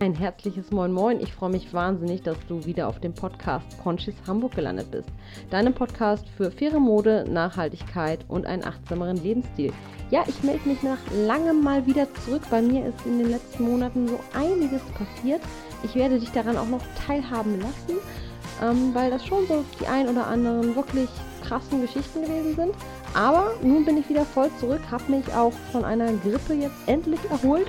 Ein 0.00 0.14
herzliches 0.14 0.70
Moin 0.70 0.92
Moin. 0.92 1.18
Ich 1.18 1.32
freue 1.32 1.50
mich 1.50 1.74
wahnsinnig, 1.74 2.22
dass 2.22 2.36
du 2.46 2.64
wieder 2.64 2.86
auf 2.86 3.00
dem 3.00 3.12
Podcast 3.14 3.66
Conscious 3.82 4.14
Hamburg 4.28 4.54
gelandet 4.54 4.92
bist. 4.92 5.08
Deinem 5.50 5.74
Podcast 5.74 6.24
für 6.36 6.52
faire 6.52 6.78
Mode, 6.78 7.24
Nachhaltigkeit 7.28 8.24
und 8.28 8.46
einen 8.46 8.62
achtsameren 8.62 9.16
Lebensstil. 9.16 9.72
Ja, 10.12 10.22
ich 10.28 10.40
melde 10.44 10.68
mich 10.68 10.84
nach 10.84 10.98
langem 11.26 11.64
mal 11.64 11.84
wieder 11.84 12.06
zurück. 12.14 12.42
Bei 12.48 12.62
mir 12.62 12.86
ist 12.86 13.04
in 13.06 13.18
den 13.18 13.30
letzten 13.30 13.64
Monaten 13.64 14.06
so 14.06 14.20
einiges 14.34 14.82
passiert. 14.92 15.40
Ich 15.82 15.96
werde 15.96 16.20
dich 16.20 16.30
daran 16.30 16.56
auch 16.58 16.68
noch 16.68 16.82
teilhaben 17.04 17.60
lassen, 17.60 17.98
ähm, 18.62 18.94
weil 18.94 19.10
das 19.10 19.26
schon 19.26 19.48
so 19.48 19.64
die 19.80 19.86
ein 19.88 20.08
oder 20.08 20.28
anderen 20.28 20.76
wirklich 20.76 21.08
krassen 21.42 21.80
Geschichten 21.80 22.22
gewesen 22.22 22.54
sind. 22.54 22.74
Aber 23.14 23.50
nun 23.64 23.84
bin 23.84 23.96
ich 23.96 24.08
wieder 24.08 24.24
voll 24.24 24.50
zurück, 24.60 24.82
habe 24.92 25.10
mich 25.10 25.26
auch 25.34 25.52
von 25.72 25.84
einer 25.84 26.12
Grippe 26.12 26.54
jetzt 26.54 26.76
endlich 26.86 27.20
erholt 27.30 27.66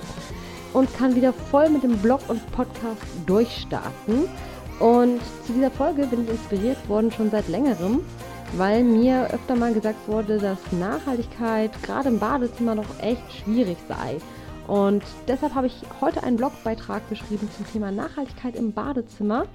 und 0.73 0.93
kann 0.95 1.15
wieder 1.15 1.33
voll 1.33 1.69
mit 1.69 1.83
dem 1.83 1.97
Blog 1.97 2.21
und 2.27 2.51
Podcast 2.51 3.01
durchstarten. 3.25 4.27
Und 4.79 5.19
zu 5.45 5.53
dieser 5.53 5.71
Folge 5.71 6.05
bin 6.05 6.23
ich 6.23 6.29
inspiriert 6.29 6.77
worden 6.87 7.11
schon 7.11 7.29
seit 7.29 7.47
längerem, 7.47 8.01
weil 8.57 8.83
mir 8.83 9.27
öfter 9.31 9.55
mal 9.55 9.73
gesagt 9.73 10.07
wurde, 10.07 10.37
dass 10.37 10.59
Nachhaltigkeit 10.71 11.71
gerade 11.83 12.09
im 12.09 12.19
Badezimmer 12.19 12.75
doch 12.75 12.99
echt 13.01 13.23
schwierig 13.43 13.77
sei. 13.87 14.17
Und 14.67 15.03
deshalb 15.27 15.55
habe 15.55 15.67
ich 15.67 15.81
heute 15.99 16.23
einen 16.23 16.37
Blogbeitrag 16.37 17.07
geschrieben 17.09 17.49
zum 17.55 17.65
Thema 17.71 17.91
Nachhaltigkeit 17.91 18.55
im 18.55 18.71
Badezimmer. 18.71 19.45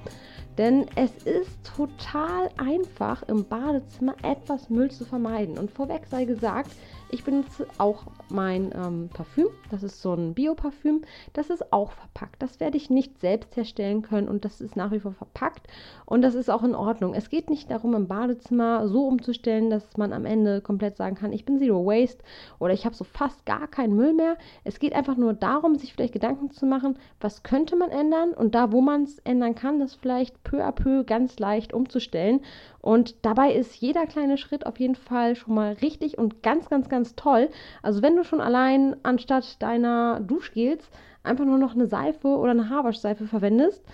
Denn 0.59 0.87
es 0.95 1.11
ist 1.25 1.51
total 1.77 2.51
einfach, 2.57 3.23
im 3.25 3.45
Badezimmer 3.45 4.15
etwas 4.23 4.71
Müll 4.71 4.91
zu 4.91 5.05
vermeiden. 5.05 5.59
Und 5.59 5.71
vorweg 5.71 6.03
sei 6.11 6.25
gesagt, 6.25 6.71
ich 7.15 7.23
benutze 7.23 7.69
auch 7.79 8.07
mein 8.29 8.73
ähm, 8.75 9.09
Parfüm. 9.15 9.47
Das 9.71 9.85
ist 9.85 10.03
so 10.03 10.15
ein 10.15 10.35
Bio-Parfüm. 10.35 11.03
Das 11.33 11.49
ist 11.49 11.73
auch 11.73 11.93
verpackt. 11.93 12.43
Das 12.43 12.59
werde 12.59 12.77
ich 12.77 12.91
nicht 12.91 13.21
selbst 13.21 13.57
herstellen 13.57 14.03
können 14.03 14.29
und 14.29 14.45
das 14.45 14.61
ist 14.61 14.75
nach 14.75 14.91
wie 14.91 14.99
vor 14.99 15.13
verpackt. 15.13 15.69
Und 16.07 16.23
das 16.23 16.35
ist 16.35 16.51
auch 16.51 16.65
in 16.65 16.75
Ordnung. 16.75 17.15
Es 17.15 17.31
geht 17.31 17.51
nicht 17.51 17.71
darum, 17.71 17.95
im 17.95 18.09
Badezimmer 18.09 18.89
so 18.89 19.07
umzustellen, 19.07 19.71
dass 19.71 19.97
man 19.97 20.13
am 20.13 20.25
Ende 20.25 20.61
komplett 20.61 20.97
sagen 20.97 21.15
kann, 21.15 21.33
ich 21.33 21.45
bin 21.45 21.61
Zero 21.61 21.87
Waste 21.87 22.25
oder 22.59 22.73
ich 22.73 22.85
habe 22.85 22.97
so 22.97 23.05
fast 23.05 23.47
gar 23.47 23.69
keinen 23.69 23.95
Müll 23.95 24.13
mehr. 24.13 24.37
Es 24.65 24.81
geht 24.81 24.93
einfach 24.93 25.17
nur 25.17 25.35
darum, 25.35 25.77
sich 25.77 25.93
vielleicht 25.93 26.15
Gedanken 26.15 26.51
zu 26.51 26.67
machen, 26.67 26.99
was 27.21 27.45
könnte 27.45 27.77
man 27.77 27.91
ändern 27.91 28.33
und 28.33 28.57
da, 28.57 28.73
wo 28.73 28.81
man 28.81 29.05
es 29.05 29.21
ändern 29.21 29.55
kann, 29.55 29.79
das 29.79 29.95
vielleicht 29.95 30.43
peu 30.43 30.65
à 30.65 30.73
peu 30.73 31.05
ganz 31.05 31.39
leicht 31.39 31.73
umzustellen. 31.73 32.41
Und 32.81 33.25
dabei 33.25 33.55
ist 33.55 33.77
jeder 33.77 34.07
kleine 34.07 34.37
Schritt 34.37 34.67
auf 34.67 34.79
jeden 34.79 34.95
Fall 34.95 35.37
schon 35.37 35.55
mal 35.55 35.75
richtig 35.81 36.19
und 36.19 36.43
ganz, 36.43 36.69
ganz, 36.69 36.89
ganz 36.89 37.04
toll. 37.15 37.51
Also 37.83 38.03
wenn 38.03 38.17
du 38.17 38.25
schon 38.25 38.41
allein 38.41 38.97
anstatt 39.03 39.61
deiner 39.63 40.21
Duschgels 40.21 40.89
einfach 41.23 41.45
nur 41.45 41.59
noch 41.59 41.75
eine 41.75 41.87
Seife 41.87 42.29
oder 42.29 42.53
eine 42.53 42.71
Haarwaschseife 42.71 43.27
verwendest, 43.27 43.85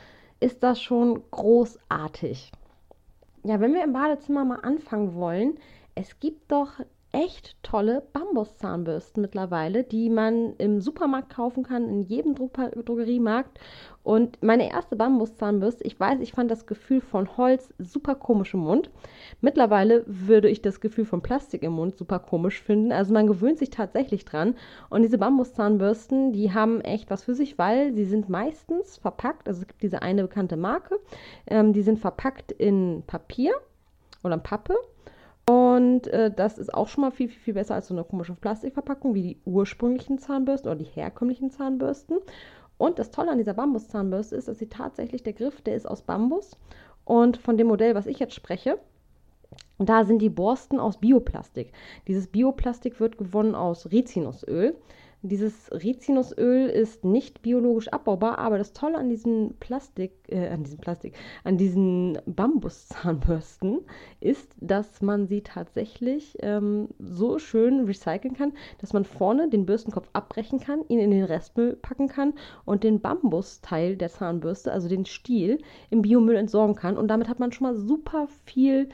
ist 0.40 0.62
das 0.62 0.80
schon 0.80 1.22
großartig. 1.30 2.52
Ja, 3.42 3.60
wenn 3.60 3.74
wir 3.74 3.84
im 3.84 3.92
Badezimmer 3.92 4.44
mal 4.44 4.60
anfangen 4.60 5.14
wollen, 5.14 5.58
es 5.94 6.20
gibt 6.20 6.52
doch 6.52 6.72
echt 7.12 7.56
tolle 7.62 8.02
Bambuszahnbürsten 8.12 9.20
mittlerweile, 9.20 9.82
die 9.82 10.08
man 10.10 10.54
im 10.56 10.80
Supermarkt 10.80 11.30
kaufen 11.34 11.64
kann, 11.64 11.88
in 11.88 12.02
jedem 12.02 12.34
Dro 12.34 12.50
Drogeriemarkt. 12.84 13.58
Und 14.02 14.42
meine 14.42 14.70
erste 14.70 14.96
Bambuszahnbürste, 14.96 15.84
ich 15.84 15.98
weiß, 15.98 16.20
ich 16.20 16.32
fand 16.32 16.50
das 16.50 16.66
Gefühl 16.66 17.00
von 17.00 17.36
Holz 17.36 17.74
super 17.78 18.14
komisch 18.14 18.54
im 18.54 18.60
Mund. 18.60 18.90
Mittlerweile 19.40 20.04
würde 20.06 20.48
ich 20.48 20.62
das 20.62 20.80
Gefühl 20.80 21.04
von 21.04 21.20
Plastik 21.20 21.62
im 21.62 21.72
Mund 21.72 21.96
super 21.96 22.18
komisch 22.18 22.62
finden. 22.62 22.92
Also 22.92 23.12
man 23.12 23.26
gewöhnt 23.26 23.58
sich 23.58 23.70
tatsächlich 23.70 24.24
dran. 24.24 24.54
Und 24.88 25.02
diese 25.02 25.18
Bambuszahnbürsten, 25.18 26.32
die 26.32 26.54
haben 26.54 26.80
echt 26.80 27.10
was 27.10 27.24
für 27.24 27.34
sich, 27.34 27.58
weil 27.58 27.92
sie 27.94 28.04
sind 28.04 28.28
meistens 28.28 28.96
verpackt. 28.98 29.48
Also 29.48 29.62
es 29.62 29.68
gibt 29.68 29.82
diese 29.82 30.02
eine 30.02 30.22
bekannte 30.22 30.56
Marke, 30.56 30.98
ähm, 31.46 31.72
die 31.72 31.82
sind 31.82 31.98
verpackt 31.98 32.52
in 32.52 33.02
Papier 33.06 33.52
oder 34.22 34.38
Pappe 34.38 34.74
und 35.46 36.06
äh, 36.08 36.30
das 36.30 36.58
ist 36.58 36.72
auch 36.72 36.88
schon 36.88 37.02
mal 37.02 37.10
viel, 37.10 37.28
viel, 37.28 37.40
viel 37.40 37.54
besser 37.54 37.74
als 37.74 37.88
so 37.88 37.94
eine 37.94 38.04
komische 38.04 38.34
Plastikverpackung 38.34 39.14
wie 39.14 39.22
die 39.22 39.40
ursprünglichen 39.44 40.18
Zahnbürsten 40.18 40.70
oder 40.70 40.78
die 40.78 40.84
herkömmlichen 40.84 41.50
Zahnbürsten. 41.50 42.18
Und 42.78 42.98
das 42.98 43.10
Tolle 43.10 43.30
an 43.30 43.38
dieser 43.38 43.54
Bambuszahnbürste 43.54 44.36
ist, 44.36 44.48
dass 44.48 44.58
sie 44.58 44.68
tatsächlich, 44.68 45.22
der 45.22 45.32
Griff, 45.32 45.60
der 45.60 45.76
ist 45.76 45.86
aus 45.86 46.02
Bambus. 46.02 46.56
Und 47.04 47.36
von 47.36 47.56
dem 47.56 47.66
Modell, 47.66 47.94
was 47.94 48.06
ich 48.06 48.18
jetzt 48.18 48.34
spreche, 48.34 48.78
da 49.78 50.04
sind 50.04 50.20
die 50.20 50.28
Borsten 50.28 50.78
aus 50.78 50.98
Bioplastik. 50.98 51.72
Dieses 52.06 52.26
Bioplastik 52.26 53.00
wird 53.00 53.18
gewonnen 53.18 53.54
aus 53.54 53.90
Rizinusöl. 53.90 54.76
Dieses 55.22 55.70
Rizinusöl 55.70 56.68
ist 56.70 57.04
nicht 57.04 57.42
biologisch 57.42 57.88
abbaubar, 57.88 58.38
aber 58.38 58.56
das 58.56 58.72
Tolle 58.72 58.96
an 58.96 59.10
diesem 59.10 59.54
Plastik, 59.60 60.12
äh, 60.28 60.48
an 60.48 60.62
diesem 60.64 60.78
Plastik, 60.78 61.14
an 61.44 61.58
diesen 61.58 62.18
Bambuszahnbürsten 62.24 63.80
ist, 64.20 64.54
dass 64.60 65.02
man 65.02 65.26
sie 65.26 65.42
tatsächlich 65.42 66.38
ähm, 66.40 66.88
so 66.98 67.38
schön 67.38 67.84
recyceln 67.84 68.34
kann, 68.34 68.54
dass 68.78 68.94
man 68.94 69.04
vorne 69.04 69.50
den 69.50 69.66
Bürstenkopf 69.66 70.08
abbrechen 70.14 70.58
kann, 70.58 70.86
ihn 70.88 70.98
in 70.98 71.10
den 71.10 71.24
Restmüll 71.24 71.76
packen 71.76 72.08
kann 72.08 72.32
und 72.64 72.82
den 72.82 73.00
Bambusteil 73.00 73.96
der 73.96 74.08
Zahnbürste, 74.08 74.72
also 74.72 74.88
den 74.88 75.04
Stiel, 75.04 75.58
im 75.90 76.00
Biomüll 76.00 76.36
entsorgen 76.36 76.76
kann. 76.76 76.96
Und 76.96 77.08
damit 77.08 77.28
hat 77.28 77.40
man 77.40 77.52
schon 77.52 77.66
mal 77.66 77.76
super 77.76 78.26
viel 78.46 78.88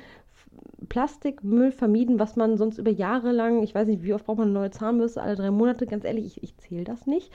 Plastikmüll 0.89 1.73
vermieden, 1.73 2.19
was 2.19 2.37
man 2.37 2.57
sonst 2.57 2.79
über 2.79 2.91
Jahre 2.91 3.33
lang, 3.33 3.63
ich 3.63 3.75
weiß 3.75 3.87
nicht, 3.89 4.03
wie 4.03 4.15
oft 4.15 4.27
braucht 4.27 4.39
man 4.39 4.49
eine 4.49 4.59
neue 4.59 4.71
Zahnbürste, 4.71 5.23
alle 5.23 5.37
drei 5.37 5.51
Monate, 5.51 5.87
ganz 5.87 6.05
ehrlich, 6.05 6.27
ich, 6.27 6.43
ich 6.43 6.57
zähle 6.59 6.85
das 6.85 7.07
nicht. 7.07 7.33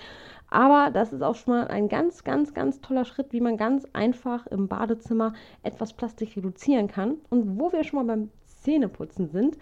Aber 0.50 0.92
das 0.92 1.14
ist 1.14 1.22
auch 1.22 1.36
schon 1.36 1.56
mal 1.56 1.68
ein 1.68 1.90
ganz, 1.90 2.24
ganz, 2.24 2.54
ganz 2.54 2.82
toller 2.82 3.06
Schritt, 3.06 3.34
wie 3.34 3.42
man 3.42 3.58
ganz 3.58 3.86
einfach 3.94 4.48
im 4.48 4.68
Badezimmer 4.68 5.34
etwas 5.64 5.94
Plastik 5.94 6.36
reduzieren 6.36 6.88
kann. 6.88 7.18
Und 7.30 7.60
wo 7.60 7.72
wir 7.72 7.84
schon 7.84 8.06
mal 8.06 8.16
beim 8.16 8.30
Zähneputzen 8.46 9.30
sind, 9.30 9.58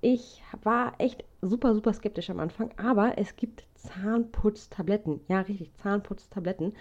ich 0.00 0.42
war 0.62 0.94
echt 0.98 1.24
super, 1.42 1.74
super 1.74 1.92
skeptisch 1.92 2.28
am 2.28 2.40
Anfang, 2.40 2.70
aber 2.76 3.18
es 3.18 3.36
gibt 3.36 3.64
Zahnputztabletten. 3.74 5.20
Ja, 5.28 5.40
richtig, 5.40 5.72
Zahnputztabletten. 5.74 6.74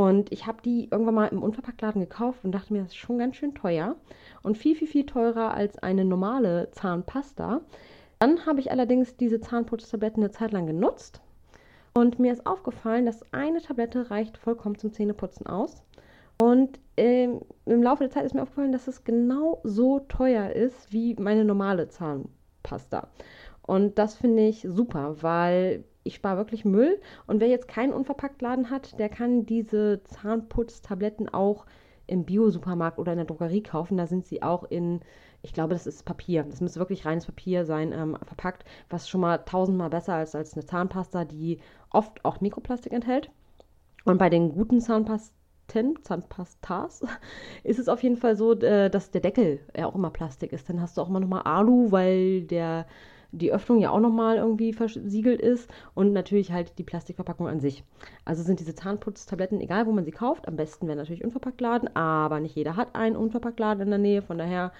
Und 0.00 0.32
ich 0.32 0.46
habe 0.46 0.62
die 0.62 0.88
irgendwann 0.90 1.14
mal 1.14 1.26
im 1.26 1.42
Unverpacktladen 1.42 2.00
gekauft 2.00 2.42
und 2.42 2.52
dachte 2.52 2.72
mir, 2.72 2.78
das 2.78 2.88
ist 2.88 2.96
schon 2.96 3.18
ganz 3.18 3.36
schön 3.36 3.54
teuer 3.54 3.96
und 4.42 4.56
viel, 4.56 4.74
viel, 4.74 4.88
viel 4.88 5.04
teurer 5.04 5.52
als 5.52 5.76
eine 5.76 6.06
normale 6.06 6.70
Zahnpasta. 6.70 7.60
Dann 8.18 8.46
habe 8.46 8.60
ich 8.60 8.70
allerdings 8.70 9.18
diese 9.18 9.42
Zahnputztabletten 9.42 10.22
eine 10.22 10.30
Zeit 10.30 10.52
lang 10.52 10.66
genutzt 10.66 11.20
und 11.92 12.18
mir 12.18 12.32
ist 12.32 12.46
aufgefallen, 12.46 13.04
dass 13.04 13.30
eine 13.34 13.60
Tablette 13.60 14.10
reicht 14.10 14.38
vollkommen 14.38 14.78
zum 14.78 14.90
Zähneputzen 14.90 15.46
aus. 15.46 15.82
Und 16.40 16.80
ähm, 16.96 17.42
im 17.66 17.82
Laufe 17.82 18.04
der 18.04 18.10
Zeit 18.10 18.24
ist 18.24 18.34
mir 18.34 18.40
aufgefallen, 18.40 18.72
dass 18.72 18.88
es 18.88 19.04
genau 19.04 19.60
so 19.64 20.00
teuer 20.08 20.48
ist 20.48 20.94
wie 20.94 21.14
meine 21.16 21.44
normale 21.44 21.88
Zahnpasta. 21.88 23.06
Und 23.66 23.98
das 23.98 24.14
finde 24.14 24.46
ich 24.46 24.62
super, 24.66 25.16
weil 25.20 25.84
ich 26.10 26.16
spare 26.16 26.36
wirklich 26.36 26.64
Müll. 26.64 27.00
Und 27.26 27.40
wer 27.40 27.48
jetzt 27.48 27.68
keinen 27.68 27.92
Unverpacktladen 27.92 28.68
hat, 28.68 28.98
der 28.98 29.08
kann 29.08 29.46
diese 29.46 30.02
Zahnputztabletten 30.04 31.28
auch 31.28 31.66
im 32.06 32.24
Bio-Supermarkt 32.24 32.98
oder 32.98 33.12
in 33.12 33.18
der 33.18 33.26
Drogerie 33.26 33.62
kaufen. 33.62 33.96
Da 33.96 34.06
sind 34.06 34.26
sie 34.26 34.42
auch 34.42 34.64
in, 34.64 35.00
ich 35.42 35.54
glaube, 35.54 35.72
das 35.72 35.86
ist 35.86 36.04
Papier. 36.04 36.42
Das 36.42 36.60
müsste 36.60 36.80
wirklich 36.80 37.06
reines 37.06 37.26
Papier 37.26 37.64
sein, 37.64 37.92
ähm, 37.92 38.18
verpackt, 38.24 38.64
was 38.88 39.08
schon 39.08 39.20
mal 39.20 39.38
tausendmal 39.38 39.90
besser 39.90 40.20
ist 40.22 40.34
als 40.34 40.54
eine 40.54 40.66
Zahnpasta, 40.66 41.24
die 41.24 41.60
oft 41.90 42.24
auch 42.24 42.40
Mikroplastik 42.40 42.92
enthält. 42.92 43.30
Und 44.04 44.18
bei 44.18 44.28
den 44.28 44.52
guten 44.52 44.80
Zahnpasten 44.80 45.34
Zahnpastas, 46.02 47.02
ist 47.62 47.78
es 47.78 47.88
auf 47.88 48.02
jeden 48.02 48.16
Fall 48.16 48.34
so, 48.34 48.54
äh, 48.54 48.90
dass 48.90 49.12
der 49.12 49.20
Deckel 49.20 49.60
ja 49.76 49.86
auch 49.86 49.94
immer 49.94 50.10
Plastik 50.10 50.52
ist. 50.52 50.68
Dann 50.68 50.80
hast 50.80 50.96
du 50.96 51.02
auch 51.02 51.08
immer 51.08 51.20
nochmal 51.20 51.42
Alu, 51.42 51.92
weil 51.92 52.42
der 52.42 52.86
die 53.32 53.52
Öffnung 53.52 53.78
ja 53.78 53.90
auch 53.90 54.00
nochmal 54.00 54.36
irgendwie 54.36 54.72
versiegelt 54.72 55.40
ist 55.40 55.68
und 55.94 56.12
natürlich 56.12 56.52
halt 56.52 56.78
die 56.78 56.84
Plastikverpackung 56.84 57.48
an 57.48 57.60
sich. 57.60 57.84
Also 58.24 58.42
sind 58.42 58.60
diese 58.60 58.74
Zahnputztabletten, 58.74 59.60
egal 59.60 59.86
wo 59.86 59.92
man 59.92 60.04
sie 60.04 60.10
kauft, 60.10 60.48
am 60.48 60.56
besten 60.56 60.86
wäre 60.86 60.96
natürlich 60.96 61.24
Unverpacktladen, 61.24 61.94
aber 61.96 62.40
nicht 62.40 62.56
jeder 62.56 62.76
hat 62.76 62.94
einen 62.94 63.16
Unverpacktladen 63.16 63.82
in 63.82 63.90
der 63.90 63.98
Nähe, 63.98 64.22
von 64.22 64.38
daher 64.38 64.72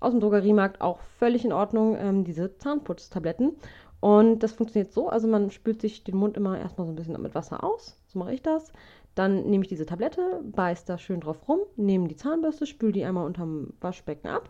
aus 0.00 0.12
dem 0.12 0.20
Drogeriemarkt 0.20 0.80
auch 0.80 1.00
völlig 1.18 1.44
in 1.44 1.52
Ordnung, 1.52 1.96
ähm, 1.98 2.24
diese 2.24 2.56
Zahnputztabletten. 2.56 3.52
Und 4.00 4.38
das 4.42 4.52
funktioniert 4.52 4.92
so, 4.92 5.10
also 5.10 5.28
man 5.28 5.50
spült 5.50 5.82
sich 5.82 6.04
den 6.04 6.16
Mund 6.16 6.38
immer 6.38 6.58
erstmal 6.58 6.86
so 6.86 6.92
ein 6.92 6.96
bisschen 6.96 7.20
mit 7.20 7.34
Wasser 7.34 7.62
aus, 7.62 7.98
so 8.06 8.18
mache 8.18 8.32
ich 8.32 8.42
das. 8.42 8.72
Dann 9.14 9.50
nehme 9.50 9.62
ich 9.62 9.68
diese 9.68 9.84
Tablette, 9.84 10.40
beiß 10.42 10.86
da 10.86 10.96
schön 10.96 11.20
drauf 11.20 11.46
rum, 11.48 11.58
nehme 11.76 12.08
die 12.08 12.16
Zahnbürste, 12.16 12.64
spüle 12.64 12.92
die 12.92 13.04
einmal 13.04 13.26
unterm 13.26 13.74
Waschbecken 13.80 14.28
ab 14.28 14.48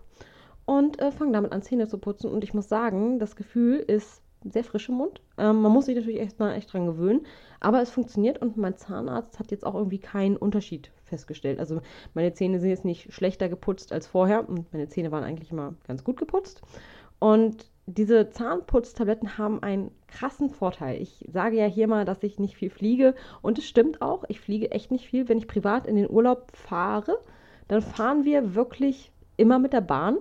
und 0.70 1.00
äh, 1.00 1.11
fange 1.11 1.32
damit 1.32 1.50
an, 1.50 1.62
Zähne 1.62 1.88
zu 1.88 1.99
putzen. 1.99 2.31
Und 2.31 2.44
ich 2.44 2.55
muss 2.55 2.69
sagen, 2.69 3.19
das 3.19 3.34
Gefühl 3.34 3.78
ist 3.78 4.22
sehr 4.44 4.62
frisch 4.62 4.88
im 4.88 4.94
Mund. 4.94 5.20
Ähm, 5.37 5.62
man 5.62 5.72
muss 5.72 5.87
sich 5.87 5.96
natürlich 5.96 6.20
erstmal 6.20 6.55
echt 6.55 6.72
dran 6.72 6.87
gewöhnen, 6.87 7.26
aber 7.58 7.82
es 7.82 7.90
funktioniert 7.90 8.40
und 8.40 8.56
mein 8.56 8.76
Zahnarzt 8.76 9.40
hat 9.40 9.50
jetzt 9.50 9.67
auch 9.67 9.75
irgendwie 9.75 9.99
keinen 9.99 10.37
Unterschied 10.37 10.93
festgestellt. 11.02 11.58
Also 11.58 11.81
meine 12.14 12.34
Zähne 12.34 12.61
sind 12.61 12.70
jetzt 12.70 12.84
nicht 12.84 13.12
schlechter 13.12 13.49
geputzt 13.49 13.93
als 13.93 14.06
vorher 14.06 14.49
und 14.49 14.72
meine 14.72 14.88
Zähne 14.88 15.11
waren 15.11 15.25
eigentlich 15.25 15.50
immer 15.50 15.75
ganz 15.88 16.05
gut 16.05 16.19
geputzt. 16.19 16.62
Und 17.19 17.69
diese 17.87 18.31
Zahnputztabletten 18.31 19.38
haben 19.38 19.64
einen 19.64 19.90
krassen 20.06 20.50
Vorteil. 20.50 21.02
Ich 21.02 21.26
sage 21.32 21.56
ja 21.56 21.67
hier 21.67 21.88
mal, 21.88 22.05
dass 22.05 22.22
ich 22.22 22.38
nicht 22.38 22.55
viel 22.55 22.70
fliege 22.70 23.17
und 23.43 23.58
es 23.58 23.64
stimmt 23.64 24.02
auch. 24.02 24.22
Ich 24.28 24.40
fliege 24.40 24.70
echt 24.70 24.93
nicht 24.93 25.06
viel. 25.08 25.28
Wenn 25.28 25.38
ich 25.38 25.49
privat 25.49 25.88
in 25.88 25.96
den 25.96 26.08
Urlaub 26.08 26.52
fahre, 26.55 27.19
dann 27.67 27.82
fahren 27.82 28.25
wir 28.25 28.55
wirklich 28.55 29.11
immer 29.37 29.58
mit 29.58 29.72
der 29.72 29.81
Bahn. 29.81 30.19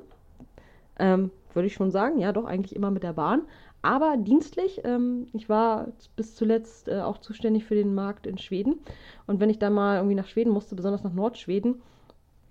Ähm, 1.00 1.31
würde 1.54 1.68
ich 1.68 1.74
schon 1.74 1.92
sagen, 1.92 2.19
ja, 2.19 2.31
doch 2.31 2.46
eigentlich 2.46 2.75
immer 2.75 2.92
mit 2.92 3.04
der 3.04 3.13
Bahn. 3.13 3.42
Aber 3.81 4.18
dienstlich, 4.18 4.81
ähm, 4.84 5.28
ich 5.34 5.48
war 5.48 5.88
bis 6.16 6.36
zuletzt 6.36 6.90
äh, 6.90 7.00
auch 7.00 7.19
zuständig 7.19 7.66
für 7.66 7.75
den 7.75 7.96
Markt 7.96 8.28
in 8.28 8.38
Schweden. 8.38 8.80
Und 9.25 9.40
wenn 9.40 9.50
ich 9.50 9.60
da 9.60 9.69
mal 9.69 9.98
irgendwie 9.98 10.16
nach 10.16 10.28
Schweden 10.28 10.51
musste, 10.51 10.75
besonders 10.75 11.04
nach 11.04 11.13
Nordschweden, 11.13 11.81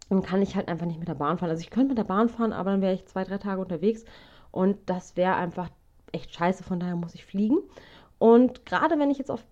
dann 0.08 0.22
kann 0.22 0.40
ich 0.40 0.56
halt 0.56 0.68
einfach 0.68 0.86
nicht 0.86 0.98
mit 0.98 1.08
der 1.08 1.14
Bahn 1.14 1.38
fahren. 1.38 1.50
Also 1.50 1.60
ich 1.60 1.70
könnte 1.70 1.88
mit 1.88 1.98
der 1.98 2.04
Bahn 2.04 2.30
fahren, 2.30 2.52
aber 2.52 2.70
dann 2.70 2.80
wäre 2.80 2.94
ich 2.94 3.06
zwei, 3.06 3.24
drei 3.24 3.38
Tage 3.38 3.60
unterwegs 3.60 4.04
und 4.50 4.78
das 4.86 5.16
wäre 5.16 5.34
einfach 5.34 5.68
echt 6.12 6.34
scheiße. 6.34 6.64
Von 6.64 6.80
daher 6.80 6.96
muss 6.96 7.14
ich 7.14 7.26
fliegen. 7.26 7.58
Und 8.18 8.64
gerade 8.64 8.98
wenn 8.98 9.10
ich 9.10 9.18
jetzt 9.18 9.30
auf 9.30 9.44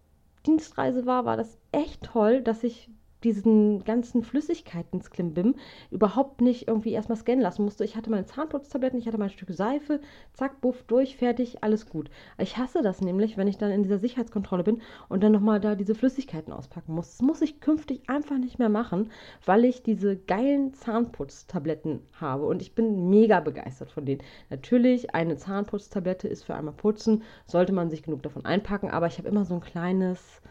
Dienstreise 0.47 1.05
war, 1.05 1.25
war 1.25 1.37
das 1.37 1.59
echt 1.73 2.03
toll, 2.03 2.41
dass 2.41 2.65
ich 2.65 2.89
diesen 3.25 3.85
ganzen 3.85 4.23
Flüssigkeiten 4.23 4.99
ins 4.99 5.11
Klimbim 5.11 5.55
überhaupt 5.91 6.41
nicht 6.41 6.69
irgendwie 6.69 6.93
erstmal 6.93 7.17
scannen 7.17 7.41
lassen 7.41 7.65
musste. 7.65 7.85
Ich 7.85 7.97
hatte 7.97 8.11
meine 8.11 8.27
Zahnputztabletten, 8.27 8.99
ich 8.99 9.07
hatte 9.07 9.19
mein 9.19 9.31
Stück 9.31 9.51
Seife, 9.51 10.01
zack, 10.33 10.61
buff, 10.61 10.85
durch, 10.85 11.17
fertig, 11.17 11.63
alles 11.63 11.89
gut. 11.89 12.11
Ich 12.39 12.57
hasse 12.57 12.83
das 12.83 13.01
nämlich, 13.01 13.37
wenn 13.37 13.49
ich 13.49 13.59
dann 13.59 13.71
in 13.71 13.83
dieser 13.83 13.99
Sicherheitskontrolle 13.99 14.65
bin 14.65 14.83
und 15.09 15.23
dann 15.23 15.33
nochmal 15.33 15.61
da 15.61 15.75
diese 15.75 15.95
Flüssigkeiten 15.95 16.53
auspacken 16.53 16.95
muss. 16.95 17.17
Das 17.17 17.23
muss 17.23 17.43
ich 17.43 17.61
künftig 17.61 18.09
einfach 18.09 18.39
nicht 18.39 18.59
mehr 18.59 18.69
machen, 18.69 19.11
weil 19.45 19.65
ich 19.65 19.83
diese 19.83 20.17
geilen 20.17 20.75
Zahnputztabletten 20.75 22.01
habe 22.21 22.47
und 22.47 22.63
ich 22.63 22.75
bin 22.75 23.09
mega 23.09 23.41
begeistert 23.41 23.91
von 23.91 24.05
denen. 24.05 24.23
Natürlich, 24.51 25.15
eine 25.15 25.37
Zahnputztablette 25.37 26.29
ist 26.29 26.45
für 26.45 26.55
einmal 26.55 26.75
putzen, 26.75 27.23
sollte 27.47 27.73
man 27.73 27.91
sich 27.91 28.03
genug 28.03 28.23
davon 28.23 28.45
einpacken, 28.45 28.91
aber 28.91 29.07
ich 29.07 29.19
habe 29.19 29.29
immer 29.29 29.45
so 29.45 29.55
ein 29.55 29.61
kleines 29.61 30.43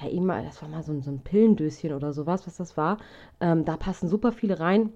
ja, 0.00 0.08
immer, 0.08 0.42
das 0.42 0.60
war 0.62 0.68
mal 0.68 0.82
so, 0.82 0.98
so 1.00 1.10
ein 1.10 1.20
Pillendöschen 1.20 1.92
oder 1.92 2.12
sowas, 2.12 2.46
was 2.46 2.56
das 2.56 2.76
war. 2.76 2.98
Ähm, 3.40 3.64
da 3.64 3.76
passen 3.76 4.08
super 4.08 4.32
viele 4.32 4.60
rein. 4.60 4.92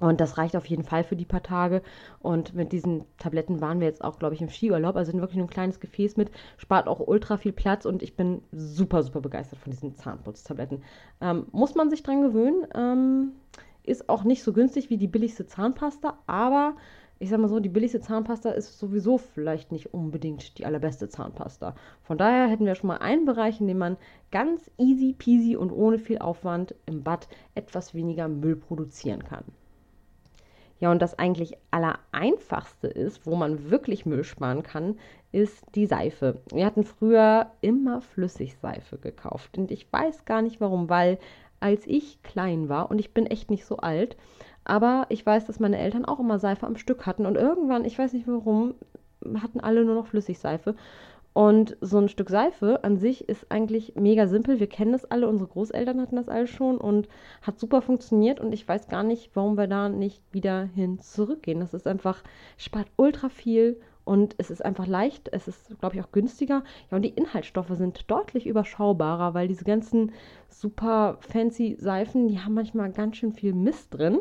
Und 0.00 0.20
das 0.20 0.38
reicht 0.38 0.56
auf 0.56 0.64
jeden 0.64 0.82
Fall 0.82 1.04
für 1.04 1.14
die 1.14 1.26
paar 1.26 1.42
Tage. 1.42 1.82
Und 2.20 2.54
mit 2.54 2.72
diesen 2.72 3.04
Tabletten 3.18 3.60
waren 3.60 3.80
wir 3.80 3.86
jetzt 3.86 4.02
auch, 4.02 4.18
glaube 4.18 4.34
ich, 4.34 4.40
im 4.40 4.48
Skiurlaub. 4.48 4.96
Also 4.96 5.10
sind 5.12 5.20
wirklich 5.20 5.36
nur 5.36 5.46
ein 5.46 5.50
kleines 5.50 5.78
Gefäß 5.78 6.16
mit, 6.16 6.30
spart 6.56 6.88
auch 6.88 7.06
ultra 7.06 7.36
viel 7.36 7.52
Platz 7.52 7.84
und 7.84 8.02
ich 8.02 8.16
bin 8.16 8.42
super, 8.50 9.02
super 9.02 9.20
begeistert 9.20 9.58
von 9.58 9.72
diesen 9.72 9.96
Zahnputztabletten. 9.96 10.82
Ähm, 11.20 11.46
muss 11.52 11.74
man 11.74 11.90
sich 11.90 12.02
dran 12.02 12.22
gewöhnen. 12.22 12.66
Ähm, 12.74 13.32
ist 13.82 14.08
auch 14.08 14.24
nicht 14.24 14.42
so 14.42 14.52
günstig 14.52 14.88
wie 14.88 14.96
die 14.96 15.06
billigste 15.06 15.46
Zahnpasta, 15.46 16.18
aber 16.26 16.76
ich 17.22 17.28
sag 17.28 17.38
mal 17.38 17.48
so, 17.48 17.60
die 17.60 17.68
billigste 17.68 18.00
Zahnpasta 18.00 18.50
ist 18.50 18.78
sowieso 18.78 19.18
vielleicht 19.18 19.72
nicht 19.72 19.92
unbedingt 19.92 20.56
die 20.58 20.64
allerbeste 20.64 21.10
Zahnpasta. 21.10 21.74
Von 22.02 22.16
daher 22.16 22.48
hätten 22.48 22.64
wir 22.64 22.74
schon 22.74 22.88
mal 22.88 22.96
einen 22.96 23.26
Bereich, 23.26 23.60
in 23.60 23.68
dem 23.68 23.76
man 23.76 23.98
ganz 24.30 24.70
easy 24.78 25.14
peasy 25.16 25.54
und 25.54 25.70
ohne 25.70 25.98
viel 25.98 26.18
Aufwand 26.18 26.74
im 26.86 27.02
Bad 27.02 27.28
etwas 27.54 27.94
weniger 27.94 28.26
Müll 28.26 28.56
produzieren 28.56 29.22
kann. 29.22 29.44
Ja, 30.78 30.90
und 30.90 31.02
das 31.02 31.18
eigentlich 31.18 31.58
allereinfachste 31.70 32.88
ist, 32.88 33.26
wo 33.26 33.36
man 33.36 33.70
wirklich 33.70 34.06
Müll 34.06 34.24
sparen 34.24 34.62
kann, 34.62 34.96
ist 35.30 35.62
die 35.74 35.84
Seife. 35.84 36.40
Wir 36.54 36.64
hatten 36.64 36.84
früher 36.84 37.50
immer 37.60 38.00
Flüssigseife 38.00 38.96
gekauft 38.96 39.58
und 39.58 39.70
ich 39.70 39.92
weiß 39.92 40.24
gar 40.24 40.40
nicht 40.40 40.58
warum, 40.62 40.88
weil 40.88 41.18
als 41.60 41.86
ich 41.86 42.22
klein 42.22 42.70
war 42.70 42.90
und 42.90 42.98
ich 42.98 43.12
bin 43.12 43.26
echt 43.26 43.50
nicht 43.50 43.66
so 43.66 43.76
alt, 43.76 44.16
aber 44.70 45.06
ich 45.08 45.26
weiß, 45.26 45.46
dass 45.46 45.58
meine 45.58 45.78
Eltern 45.78 46.04
auch 46.04 46.20
immer 46.20 46.38
Seife 46.38 46.64
am 46.64 46.76
Stück 46.76 47.04
hatten. 47.04 47.26
Und 47.26 47.34
irgendwann, 47.34 47.84
ich 47.84 47.98
weiß 47.98 48.12
nicht 48.12 48.28
warum, 48.28 48.74
hatten 49.42 49.58
alle 49.58 49.84
nur 49.84 49.96
noch 49.96 50.06
Flüssigseife. 50.06 50.76
Und 51.32 51.76
so 51.80 51.98
ein 51.98 52.08
Stück 52.08 52.30
Seife 52.30 52.84
an 52.84 52.96
sich 52.96 53.28
ist 53.28 53.50
eigentlich 53.50 53.96
mega 53.96 54.28
simpel. 54.28 54.60
Wir 54.60 54.68
kennen 54.68 54.92
das 54.92 55.04
alle, 55.04 55.28
unsere 55.28 55.50
Großeltern 55.50 56.00
hatten 56.00 56.14
das 56.14 56.28
alle 56.28 56.46
schon 56.46 56.78
und 56.78 57.08
hat 57.42 57.58
super 57.58 57.82
funktioniert. 57.82 58.38
Und 58.38 58.52
ich 58.52 58.66
weiß 58.66 58.86
gar 58.86 59.02
nicht, 59.02 59.30
warum 59.34 59.58
wir 59.58 59.66
da 59.66 59.88
nicht 59.88 60.22
wieder 60.30 60.68
hin 60.76 61.00
zurückgehen. 61.00 61.58
Das 61.58 61.74
ist 61.74 61.88
einfach, 61.88 62.22
spart 62.56 62.86
ultra 62.96 63.28
viel 63.28 63.80
und 64.04 64.36
es 64.38 64.52
ist 64.52 64.64
einfach 64.64 64.86
leicht. 64.86 65.28
Es 65.32 65.48
ist, 65.48 65.80
glaube 65.80 65.96
ich, 65.96 66.02
auch 66.02 66.12
günstiger. 66.12 66.62
Ja, 66.92 66.96
und 66.96 67.02
die 67.02 67.14
Inhaltsstoffe 67.14 67.72
sind 67.72 68.08
deutlich 68.08 68.46
überschaubarer, 68.46 69.34
weil 69.34 69.48
diese 69.48 69.64
ganzen 69.64 70.12
super 70.48 71.18
fancy 71.18 71.76
Seifen, 71.80 72.28
die 72.28 72.38
haben 72.38 72.54
manchmal 72.54 72.92
ganz 72.92 73.16
schön 73.16 73.32
viel 73.32 73.52
Mist 73.52 73.92
drin 73.92 74.20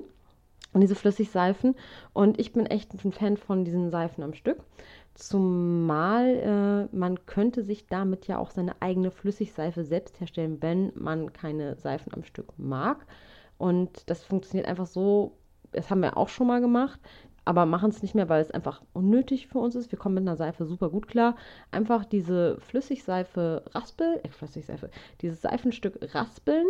und 0.74 0.82
diese 0.82 0.96
Flüssigseifen. 0.96 1.76
Und 2.14 2.40
ich 2.40 2.54
bin 2.54 2.66
echt 2.66 2.94
ein 2.94 3.12
Fan 3.12 3.38
von 3.38 3.66
diesen 3.66 3.90
Seifen 3.90 4.24
am 4.24 4.34
Stück. 4.34 4.64
Zumal 5.16 6.90
äh, 6.92 6.96
man 6.96 7.26
könnte 7.26 7.64
sich 7.64 7.88
damit 7.88 8.28
ja 8.28 8.38
auch 8.38 8.52
seine 8.52 8.82
eigene 8.82 9.12
Flüssigseife 9.12 9.84
selbst 9.84 10.20
herstellen, 10.20 10.62
wenn 10.62 10.92
man 10.96 11.34
keine 11.34 11.76
Seifen 11.76 12.14
am 12.14 12.24
Stück 12.24 12.54
mag. 12.58 13.06
Und 13.58 14.10
das 14.10 14.24
funktioniert 14.24 14.68
einfach 14.68 14.88
so, 14.88 15.34
das 15.72 15.90
haben 15.90 16.02
wir 16.02 16.18
auch 16.18 16.30
schon 16.30 16.48
mal 16.48 16.62
gemacht 16.62 17.00
aber 17.50 17.66
machen 17.66 17.90
es 17.90 18.04
nicht 18.04 18.14
mehr, 18.14 18.30
weil 18.30 18.44
es 18.44 18.52
einfach 18.52 18.84
unnötig 18.94 19.48
für 19.48 19.58
uns 19.58 19.74
ist. 19.74 19.92
Wir 19.92 19.98
kommen 19.98 20.14
mit 20.14 20.22
einer 20.22 20.36
Seife 20.36 20.68
super 20.68 20.92
gut 20.92 21.08
klar. 21.08 21.36
Einfach 21.72 22.06
diese 22.06 22.60
Flüssigseife 22.60 23.64
raspeln, 23.74 24.24
äh, 24.24 24.30
Flüssigseife, 24.30 24.92
dieses 25.22 25.42
Seifenstück 25.42 25.98
raspeln, 26.14 26.68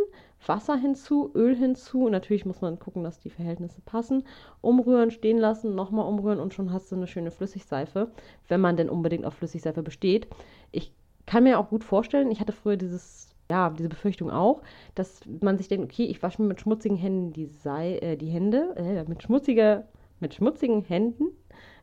Wasser 0.48 0.78
hinzu, 0.78 1.32
Öl 1.36 1.54
hinzu. 1.54 2.06
Und 2.06 2.14
natürlich 2.14 2.46
muss 2.46 2.62
man 2.62 2.80
gucken, 2.80 3.04
dass 3.04 3.20
die 3.20 3.30
Verhältnisse 3.30 3.82
passen. 3.82 4.24
Umrühren, 4.62 5.12
stehen 5.12 5.38
lassen, 5.38 5.76
nochmal 5.76 6.08
umrühren 6.08 6.40
und 6.40 6.54
schon 6.54 6.72
hast 6.72 6.90
du 6.94 6.96
eine 6.96 7.08
schöne 7.08 7.32
Flüssigseife, 7.32 8.10
wenn 8.48 8.62
man 8.62 8.78
denn 8.78 8.90
unbedingt 8.90 9.26
auf 9.26 9.34
Flüssigseife 9.34 9.84
besteht. 9.84 10.30
Ich 10.72 10.94
kann 11.26 11.44
mir 11.44 11.60
auch 11.60 11.68
gut 11.68 11.84
vorstellen, 11.84 12.32
ich 12.32 12.40
hatte 12.40 12.54
früher 12.54 12.78
dieses 12.78 13.36
ja, 13.52 13.72
diese 13.72 13.90
Befürchtung 13.90 14.30
auch, 14.30 14.62
dass 14.96 15.22
man 15.42 15.58
sich 15.58 15.68
denkt, 15.68 15.92
okay, 15.92 16.06
ich 16.06 16.22
wasche 16.22 16.42
mir 16.42 16.48
mit 16.48 16.62
schmutzigen 16.62 16.96
Händen 16.96 17.34
die, 17.34 17.48
Sei 17.48 17.98
äh, 17.98 18.16
die 18.16 18.30
Hände, 18.30 18.76
äh, 18.78 19.04
mit 19.10 19.24
schmutziger 19.24 19.88
mit 20.20 20.34
schmutzigen 20.34 20.82
Händen 20.82 21.28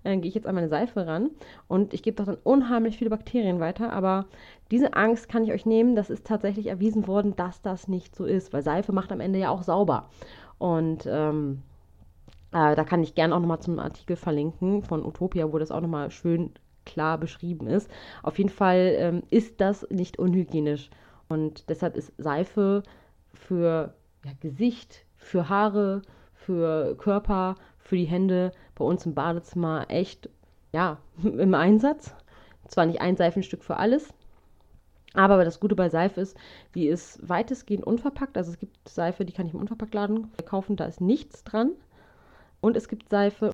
äh, 0.05 0.17
gehe 0.17 0.29
ich 0.29 0.35
jetzt 0.35 0.47
an 0.47 0.55
meine 0.55 0.69
Seife 0.69 1.07
ran 1.07 1.31
und 1.69 1.93
ich 1.93 2.03
gebe 2.03 2.17
doch 2.17 2.27
dann 2.27 2.39
unheimlich 2.43 2.97
viele 2.97 3.11
Bakterien 3.11 3.61
weiter. 3.61 3.93
Aber 3.93 4.27
diese 4.71 4.95
Angst 4.95 5.29
kann 5.29 5.45
ich 5.45 5.53
euch 5.53 5.67
nehmen. 5.67 5.97
Das 5.97 6.11
ist 6.11 6.27
tatsächlich 6.27 6.69
erwiesen 6.69 7.07
worden, 7.07 7.35
dass 7.37 7.63
das 7.63 7.89
nicht 7.89 8.15
so 8.15 8.25
ist, 8.25 8.53
weil 8.53 8.63
Seife 8.63 8.93
macht 8.93 9.13
am 9.13 9.21
Ende 9.21 9.39
ja 9.39 9.51
auch 9.51 9.63
sauber. 9.63 10.09
Und 10.59 11.07
ähm, 11.07 11.63
äh, 12.53 12.75
da 12.75 12.85
kann 12.85 13.03
ich 13.03 13.15
gerne 13.15 13.35
auch 13.35 13.41
nochmal 13.41 13.61
zum 13.61 13.79
Artikel 13.79 14.17
verlinken 14.17 14.83
von 14.83 15.05
Utopia, 15.05 15.53
wo 15.53 15.59
das 15.59 15.71
auch 15.71 15.81
nochmal 15.81 16.11
schön 16.11 16.53
klar 16.85 17.19
beschrieben 17.19 17.67
ist. 17.67 17.91
Auf 18.23 18.39
jeden 18.39 18.51
Fall 18.51 18.95
ähm, 18.97 19.23
ist 19.31 19.61
das 19.61 19.87
nicht 19.91 20.19
unhygienisch. 20.19 20.91
Und 21.29 21.69
deshalb 21.69 21.97
ist 21.97 22.13
Seife 22.17 22.85
für 23.35 23.95
ja, 24.25 24.31
Gesicht, 24.41 25.05
für 25.17 25.49
Haare, 25.49 26.03
für 26.33 26.97
Körper, 26.97 27.57
für 27.87 27.97
die 27.97 28.05
Hände 28.05 28.53
bei 28.75 28.85
uns 28.85 29.07
im 29.07 29.15
Badezimmer 29.15 29.87
echt, 29.89 30.29
ja, 30.73 30.99
im 31.23 31.55
Einsatz. 31.55 32.15
Zwar 32.69 32.87
nicht 32.87 33.01
ein 33.01 33.17
Seifenstück 33.17 33.63
für 33.63 33.77
alles, 33.77 34.13
aber 35.17 35.45
das 35.45 35.61
Gute 35.61 35.75
bei 35.75 35.89
Seife 35.89 36.21
ist, 36.21 36.37
die 36.75 36.89
ist 36.89 37.27
weitestgehend 37.27 37.87
unverpackt. 37.87 38.37
Also 38.37 38.51
es 38.51 38.59
gibt 38.59 38.89
Seife, 38.89 39.25
die 39.25 39.33
kann 39.33 39.47
ich 39.47 39.55
im 39.55 39.61
Unverpacktladen 39.61 40.29
kaufen, 40.45 40.77
da 40.77 40.85
ist 40.85 41.01
nichts 41.01 41.43
dran. 41.43 41.73
Und 42.61 42.77
es 42.77 42.89
gibt 42.89 43.09
Seife 43.09 43.53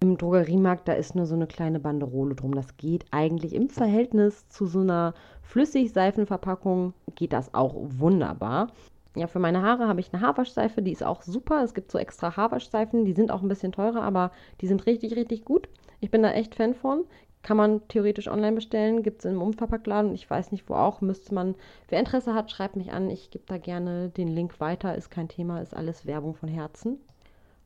im 0.00 0.16
Drogeriemarkt, 0.16 0.88
da 0.88 0.94
ist 0.94 1.14
nur 1.14 1.26
so 1.26 1.34
eine 1.34 1.46
kleine 1.46 1.80
Banderole 1.80 2.34
drum. 2.34 2.54
Das 2.54 2.76
geht 2.76 3.04
eigentlich 3.10 3.54
im 3.54 3.68
Verhältnis 3.68 4.48
zu 4.48 4.66
so 4.66 4.80
einer 4.80 5.12
Flüssigseifenverpackung, 5.42 6.94
geht 7.14 7.32
das 7.32 7.52
auch 7.52 7.74
wunderbar. 7.76 8.68
Ja, 9.14 9.26
für 9.26 9.38
meine 9.38 9.62
Haare 9.62 9.88
habe 9.88 10.00
ich 10.00 10.12
eine 10.12 10.22
Haarwaschseife, 10.22 10.80
die 10.80 10.92
ist 10.92 11.04
auch 11.04 11.22
super. 11.22 11.62
Es 11.62 11.74
gibt 11.74 11.90
so 11.90 11.98
extra 11.98 12.36
Haarwaschseifen, 12.36 13.04
die 13.04 13.12
sind 13.12 13.30
auch 13.30 13.42
ein 13.42 13.48
bisschen 13.48 13.72
teurer, 13.72 14.02
aber 14.02 14.32
die 14.60 14.66
sind 14.66 14.86
richtig, 14.86 15.16
richtig 15.16 15.44
gut. 15.44 15.68
Ich 16.00 16.10
bin 16.10 16.22
da 16.22 16.32
echt 16.32 16.54
Fan 16.54 16.74
von. 16.74 17.04
Kann 17.42 17.56
man 17.56 17.86
theoretisch 17.88 18.28
online 18.28 18.54
bestellen, 18.54 19.02
gibt 19.02 19.18
es 19.18 19.30
im 19.30 19.42
Umverpacktladen. 19.42 20.14
Ich 20.14 20.30
weiß 20.30 20.52
nicht, 20.52 20.68
wo 20.68 20.74
auch. 20.74 21.00
Müsste 21.00 21.34
man, 21.34 21.56
wer 21.88 21.98
Interesse 21.98 22.34
hat, 22.34 22.50
schreibt 22.50 22.76
mich 22.76 22.92
an. 22.92 23.10
Ich 23.10 23.30
gebe 23.30 23.44
da 23.46 23.58
gerne 23.58 24.08
den 24.10 24.28
Link 24.28 24.60
weiter. 24.60 24.94
Ist 24.94 25.10
kein 25.10 25.28
Thema, 25.28 25.60
ist 25.60 25.76
alles 25.76 26.06
Werbung 26.06 26.34
von 26.34 26.48
Herzen. 26.48 26.98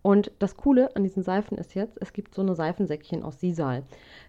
Und 0.03 0.33
das 0.39 0.57
Coole 0.57 0.95
an 0.97 1.03
diesen 1.03 1.23
Seifen 1.23 1.59
ist 1.59 1.75
jetzt, 1.75 1.99
es 2.01 2.13
gibt 2.13 2.35
so 2.35 2.41
eine 2.41 2.55
Seifensäckchen 2.55 3.23
aus 3.23 3.41
Sisal. 3.41 3.83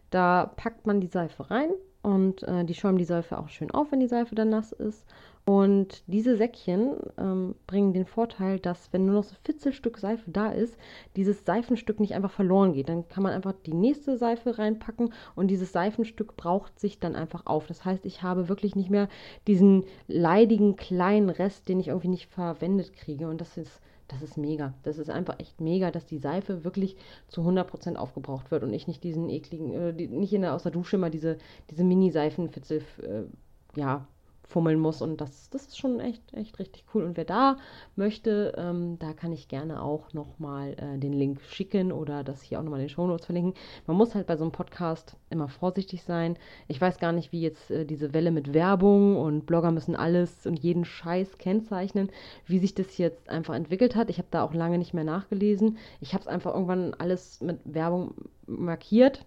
Da 0.10 0.52
packt 0.56 0.86
man 0.86 1.02
die 1.02 1.08
Seife 1.08 1.50
rein 1.50 1.70
und 2.01 2.44
äh, 2.44 2.63
die 2.63 2.74
schäumen 2.74 2.98
die 2.98 3.06
Seife 3.06 3.38
auch 3.38 3.50
schön 3.50 3.72
auf, 3.72 3.92
wenn 3.92 4.00
die 4.00 4.08
Seife 4.08 4.36
dann 4.36 4.50
nass 4.50 4.72
ist. 4.72 5.06
Und 5.48 6.04
diese 6.08 6.36
Säckchen 6.36 6.98
ähm, 7.18 7.56
bringen 7.68 7.94
den 7.94 8.06
Vorteil, 8.06 8.60
dass 8.60 8.92
wenn 8.92 9.06
nur 9.06 9.16
noch 9.16 9.24
so 9.24 9.34
ein 9.34 9.46
Fitzelstück 9.46 9.98
Seife 9.98 10.30
da 10.30 10.51
ist, 10.51 10.77
dieses 11.16 11.46
Seifenstück 11.46 12.01
nicht 12.01 12.16
einfach 12.16 12.32
verloren 12.32 12.74
geht. 12.74 12.89
Dann 12.89 13.08
kann 13.08 13.24
man 13.24 13.32
einfach 13.32 13.54
die 13.66 13.74
nächste 13.74 14.18
Seife 14.18 14.60
reinpacken 14.60 15.13
und 15.36 15.48
dieses 15.48 15.72
Seifenstück 15.72 16.36
braucht 16.36 16.77
sich 16.82 17.00
dann 17.00 17.16
einfach 17.16 17.46
auf. 17.46 17.66
Das 17.66 17.86
heißt, 17.86 18.06
ich 18.06 18.24
habe 18.24 18.50
wirklich 18.50 18.75
nicht 18.75 18.89
mehr 18.89 19.08
diesen 19.48 19.86
leidigen 20.10 20.75
kleinen 20.75 21.30
Rest, 21.30 21.70
den 21.70 21.80
ich 21.80 21.88
irgendwie 21.88 22.10
nicht 22.10 22.30
verwendet 22.30 22.92
kriege. 22.92 23.30
Und 23.30 23.39
das 23.39 23.56
ist 23.56 23.80
das 24.08 24.22
ist 24.22 24.38
mega. 24.38 24.74
Das 24.84 24.98
ist 24.98 25.10
einfach 25.10 25.40
echt 25.40 25.60
mega, 25.60 25.92
dass 25.92 26.06
die 26.06 26.18
Seife 26.18 26.64
wirklich 26.64 26.96
zu 27.28 27.42
100% 27.42 27.96
aufgebraucht 27.96 28.52
wird 28.52 28.64
und 28.64 28.74
ich 28.74 28.88
nicht 28.88 29.04
diesen 29.04 29.30
ekligen, 29.30 29.74
äh, 29.74 29.94
die, 29.94 30.08
nicht 30.08 30.34
in 30.34 30.42
der, 30.42 30.54
aus 30.54 30.64
der 30.64 30.72
Dusche 30.72 30.98
mal 30.98 31.12
diese, 31.12 31.38
diese 31.70 31.84
Mini-Seifenfitzel, 31.84 32.82
äh, 33.02 33.80
ja, 33.80 34.08
fummeln 34.48 34.80
muss. 34.80 35.01
Und 35.01 35.22
das, 35.22 35.50
das 35.50 35.68
ist 35.68 35.77
schon 35.77 36.00
echt, 36.00 36.34
echt 36.34 36.58
richtig 36.60 36.86
cool. 36.94 37.04
Und 37.04 37.18
wer 37.18 37.25
da 37.25 37.58
möchte, 37.96 38.54
ähm, 38.58 38.98
da 39.00 39.13
kann 39.13 39.32
ich 39.32 39.48
gerne 39.48 39.82
auch 39.82 40.13
nochmal 40.13 40.74
äh, 40.74 40.98
den 40.98 41.13
Link 41.13 41.42
schicken 41.42 41.92
oder 41.92 42.24
das 42.24 42.42
hier 42.42 42.60
auch 42.60 42.63
nochmal 42.63 42.80
in 42.80 42.86
den 42.86 42.94
Shownotes 42.94 43.25
verlinken. 43.25 43.54
Man 43.86 43.98
muss 43.98 44.16
halt 44.16 44.27
bei 44.27 44.38
so 44.38 44.44
einem 44.44 44.51
Podcast 44.51 45.18
immer 45.30 45.50
vorsichtig 45.50 46.04
sein. 46.04 46.38
Ich 46.68 46.80
weiß 46.80 47.00
gar 47.00 47.12
nicht, 47.12 47.32
wie 47.32 47.42
jetzt 47.42 47.70
äh, 47.72 47.86
diese 47.86 48.13
Welle 48.13 48.32
mit 48.32 48.54
Werbung 48.54 49.18
und 49.18 49.46
Blogger 49.46 49.72
müssen 49.72 49.96
alles 49.96 50.48
und 50.48 50.58
jeden 50.58 50.86
Scheiß 50.86 51.38
kennzeichnen, 51.38 52.10
wie 52.46 52.60
sich 52.60 52.74
das 52.74 52.98
jetzt 52.98 53.30
einfach 53.30 53.54
entwickelt 53.54 53.96
hat. 53.96 54.10
Ich 54.10 54.18
habe 54.18 54.30
da 54.32 54.44
auch 54.44 54.54
lange 54.54 54.77
nicht 54.77 54.94
mehr 54.94 55.04
nachgelesen. 55.04 55.77
Ich 56.00 56.13
habe 56.13 56.22
es 56.22 56.27
einfach 56.27 56.54
irgendwann 56.54 56.94
alles 56.94 57.42
mit 57.42 57.60
Werbung 57.66 58.13
markiert 58.46 59.25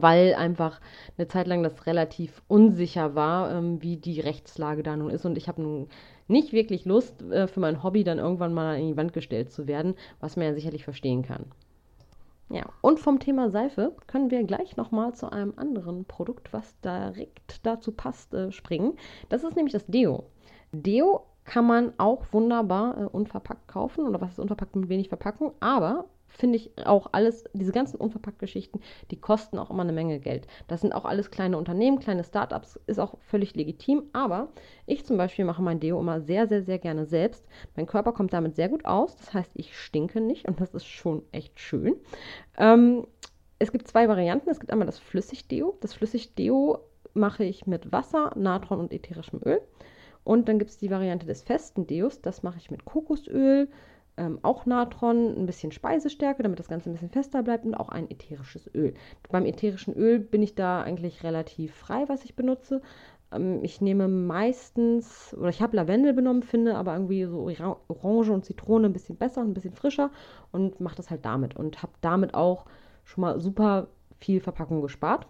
weil 0.00 0.34
einfach 0.34 0.80
eine 1.18 1.28
Zeit 1.28 1.46
lang 1.46 1.62
das 1.62 1.86
relativ 1.86 2.42
unsicher 2.48 3.14
war, 3.14 3.50
ähm, 3.50 3.82
wie 3.82 3.96
die 3.96 4.20
Rechtslage 4.20 4.82
da 4.82 4.96
nun 4.96 5.10
ist. 5.10 5.26
Und 5.26 5.36
ich 5.36 5.48
habe 5.48 5.60
nun 5.60 5.88
nicht 6.28 6.52
wirklich 6.52 6.84
Lust, 6.84 7.20
äh, 7.22 7.46
für 7.46 7.60
mein 7.60 7.82
Hobby 7.82 8.04
dann 8.04 8.18
irgendwann 8.18 8.54
mal 8.54 8.78
in 8.78 8.88
die 8.88 8.96
Wand 8.96 9.12
gestellt 9.12 9.50
zu 9.52 9.66
werden, 9.66 9.94
was 10.20 10.36
man 10.36 10.46
ja 10.46 10.54
sicherlich 10.54 10.84
verstehen 10.84 11.22
kann. 11.22 11.46
Ja, 12.48 12.66
und 12.82 13.00
vom 13.00 13.18
Thema 13.18 13.50
Seife 13.50 13.96
können 14.06 14.30
wir 14.30 14.44
gleich 14.44 14.76
nochmal 14.76 15.14
zu 15.14 15.32
einem 15.32 15.54
anderen 15.56 16.04
Produkt, 16.04 16.52
was 16.52 16.78
direkt 16.80 17.64
dazu 17.66 17.92
passt, 17.92 18.34
äh, 18.34 18.52
springen. 18.52 18.94
Das 19.30 19.42
ist 19.42 19.56
nämlich 19.56 19.72
das 19.72 19.86
Deo. 19.86 20.24
Deo 20.72 21.24
kann 21.44 21.66
man 21.66 21.92
auch 21.98 22.24
wunderbar 22.32 22.98
äh, 22.98 23.04
unverpackt 23.04 23.68
kaufen 23.68 24.06
oder 24.06 24.20
was 24.20 24.32
ist 24.32 24.38
unverpackt 24.38 24.76
mit 24.76 24.88
wenig 24.88 25.08
Verpackung, 25.08 25.52
aber 25.60 26.06
finde 26.32 26.56
ich 26.56 26.70
auch 26.86 27.08
alles, 27.12 27.44
diese 27.52 27.72
ganzen 27.72 27.96
Unverpackt-Geschichten, 27.98 28.80
die 29.10 29.20
kosten 29.20 29.58
auch 29.58 29.70
immer 29.70 29.82
eine 29.82 29.92
Menge 29.92 30.18
Geld. 30.18 30.46
Das 30.66 30.80
sind 30.80 30.94
auch 30.94 31.04
alles 31.04 31.30
kleine 31.30 31.58
Unternehmen, 31.58 31.98
kleine 31.98 32.24
Startups, 32.24 32.80
ist 32.86 32.98
auch 32.98 33.18
völlig 33.20 33.54
legitim. 33.54 34.04
Aber 34.12 34.48
ich 34.86 35.04
zum 35.04 35.16
Beispiel 35.16 35.44
mache 35.44 35.62
mein 35.62 35.80
Deo 35.80 36.00
immer 36.00 36.20
sehr, 36.20 36.48
sehr, 36.48 36.62
sehr 36.62 36.78
gerne 36.78 37.06
selbst. 37.06 37.46
Mein 37.76 37.86
Körper 37.86 38.12
kommt 38.12 38.32
damit 38.32 38.56
sehr 38.56 38.68
gut 38.68 38.84
aus. 38.84 39.16
Das 39.16 39.32
heißt, 39.34 39.52
ich 39.54 39.76
stinke 39.76 40.20
nicht 40.20 40.48
und 40.48 40.60
das 40.60 40.74
ist 40.74 40.86
schon 40.86 41.22
echt 41.32 41.60
schön. 41.60 41.96
Ähm, 42.58 43.06
es 43.58 43.70
gibt 43.70 43.86
zwei 43.86 44.08
Varianten. 44.08 44.50
Es 44.50 44.58
gibt 44.58 44.72
einmal 44.72 44.86
das 44.86 44.98
Flüssigdeo. 44.98 45.76
Das 45.80 45.94
Flüssigdeo 45.94 46.80
mache 47.14 47.44
ich 47.44 47.66
mit 47.66 47.92
Wasser, 47.92 48.32
Natron 48.36 48.80
und 48.80 48.92
ätherischem 48.92 49.40
Öl. 49.44 49.60
Und 50.24 50.48
dann 50.48 50.58
gibt 50.58 50.70
es 50.70 50.78
die 50.78 50.90
Variante 50.90 51.26
des 51.26 51.42
festen 51.42 51.86
Deos. 51.86 52.20
Das 52.20 52.42
mache 52.42 52.58
ich 52.58 52.70
mit 52.70 52.84
Kokosöl, 52.84 53.68
ähm, 54.16 54.38
auch 54.42 54.66
Natron, 54.66 55.34
ein 55.36 55.46
bisschen 55.46 55.72
Speisestärke, 55.72 56.42
damit 56.42 56.58
das 56.58 56.68
Ganze 56.68 56.90
ein 56.90 56.92
bisschen 56.92 57.10
fester 57.10 57.42
bleibt 57.42 57.64
und 57.64 57.74
auch 57.74 57.88
ein 57.88 58.10
ätherisches 58.10 58.70
Öl. 58.74 58.94
Beim 59.30 59.46
ätherischen 59.46 59.94
Öl 59.94 60.18
bin 60.18 60.42
ich 60.42 60.54
da 60.54 60.82
eigentlich 60.82 61.24
relativ 61.24 61.74
frei, 61.74 62.04
was 62.08 62.24
ich 62.24 62.36
benutze. 62.36 62.82
Ähm, 63.32 63.60
ich 63.62 63.80
nehme 63.80 64.08
meistens, 64.08 65.34
oder 65.38 65.48
ich 65.48 65.62
habe 65.62 65.76
Lavendel 65.76 66.12
benommen, 66.12 66.42
finde 66.42 66.76
aber 66.76 66.92
irgendwie 66.94 67.24
so 67.24 67.48
Orange 67.88 68.30
und 68.30 68.44
Zitrone 68.44 68.86
ein 68.86 68.92
bisschen 68.92 69.16
besser 69.16 69.40
und 69.40 69.50
ein 69.50 69.54
bisschen 69.54 69.74
frischer 69.74 70.10
und 70.50 70.80
mache 70.80 70.96
das 70.96 71.10
halt 71.10 71.24
damit 71.24 71.56
und 71.56 71.82
habe 71.82 71.92
damit 72.00 72.34
auch 72.34 72.66
schon 73.04 73.22
mal 73.22 73.40
super 73.40 73.88
viel 74.20 74.40
Verpackung 74.40 74.82
gespart. 74.82 75.26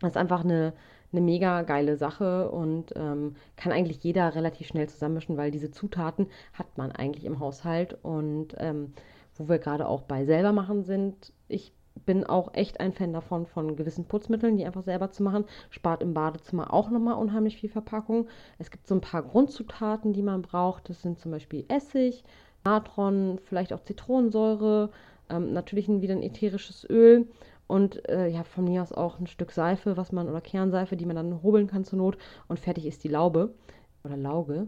Das 0.00 0.10
ist 0.10 0.16
einfach 0.16 0.44
eine 0.44 0.72
eine 1.12 1.20
mega 1.20 1.62
geile 1.62 1.96
Sache 1.96 2.50
und 2.50 2.92
ähm, 2.96 3.36
kann 3.56 3.72
eigentlich 3.72 4.02
jeder 4.02 4.34
relativ 4.34 4.66
schnell 4.66 4.88
zusammenmischen, 4.88 5.36
weil 5.36 5.50
diese 5.50 5.70
Zutaten 5.70 6.26
hat 6.52 6.78
man 6.78 6.92
eigentlich 6.92 7.24
im 7.24 7.38
Haushalt 7.38 7.96
und 8.02 8.54
ähm, 8.58 8.92
wo 9.36 9.48
wir 9.48 9.58
gerade 9.58 9.88
auch 9.88 10.02
bei 10.02 10.24
selber 10.24 10.52
machen 10.52 10.82
sind, 10.82 11.32
ich 11.48 11.72
bin 12.06 12.24
auch 12.24 12.54
echt 12.54 12.80
ein 12.80 12.92
Fan 12.92 13.12
davon, 13.12 13.46
von 13.46 13.76
gewissen 13.76 14.06
Putzmitteln, 14.06 14.56
die 14.56 14.64
einfach 14.64 14.82
selber 14.82 15.10
zu 15.10 15.22
machen. 15.22 15.44
Spart 15.70 16.02
im 16.02 16.14
Badezimmer 16.14 16.72
auch 16.72 16.90
nochmal 16.90 17.14
unheimlich 17.14 17.58
viel 17.58 17.68
Verpackung. 17.68 18.28
Es 18.58 18.70
gibt 18.70 18.86
so 18.86 18.94
ein 18.94 19.00
paar 19.00 19.22
Grundzutaten, 19.22 20.12
die 20.12 20.22
man 20.22 20.42
braucht. 20.42 20.88
Das 20.88 21.02
sind 21.02 21.18
zum 21.18 21.30
Beispiel 21.30 21.64
Essig, 21.68 22.24
Natron, 22.64 23.38
vielleicht 23.44 23.72
auch 23.72 23.80
Zitronensäure, 23.80 24.90
ähm, 25.28 25.52
natürlich 25.52 25.88
wieder 25.88 26.14
ein 26.14 26.22
ätherisches 26.22 26.88
Öl 26.88 27.28
und 27.72 28.06
äh, 28.10 28.28
ja, 28.28 28.44
von 28.44 28.64
mir 28.64 28.82
aus 28.82 28.92
auch 28.92 29.18
ein 29.18 29.26
Stück 29.26 29.50
Seife, 29.50 29.96
was 29.96 30.12
man, 30.12 30.28
oder 30.28 30.42
Kernseife, 30.42 30.94
die 30.94 31.06
man 31.06 31.16
dann 31.16 31.42
hobeln 31.42 31.68
kann 31.68 31.84
zur 31.84 31.96
Not 31.98 32.18
und 32.46 32.60
fertig 32.60 32.84
ist 32.84 33.02
die 33.02 33.08
Laube 33.08 33.54
oder 34.04 34.18
Lauge, 34.18 34.66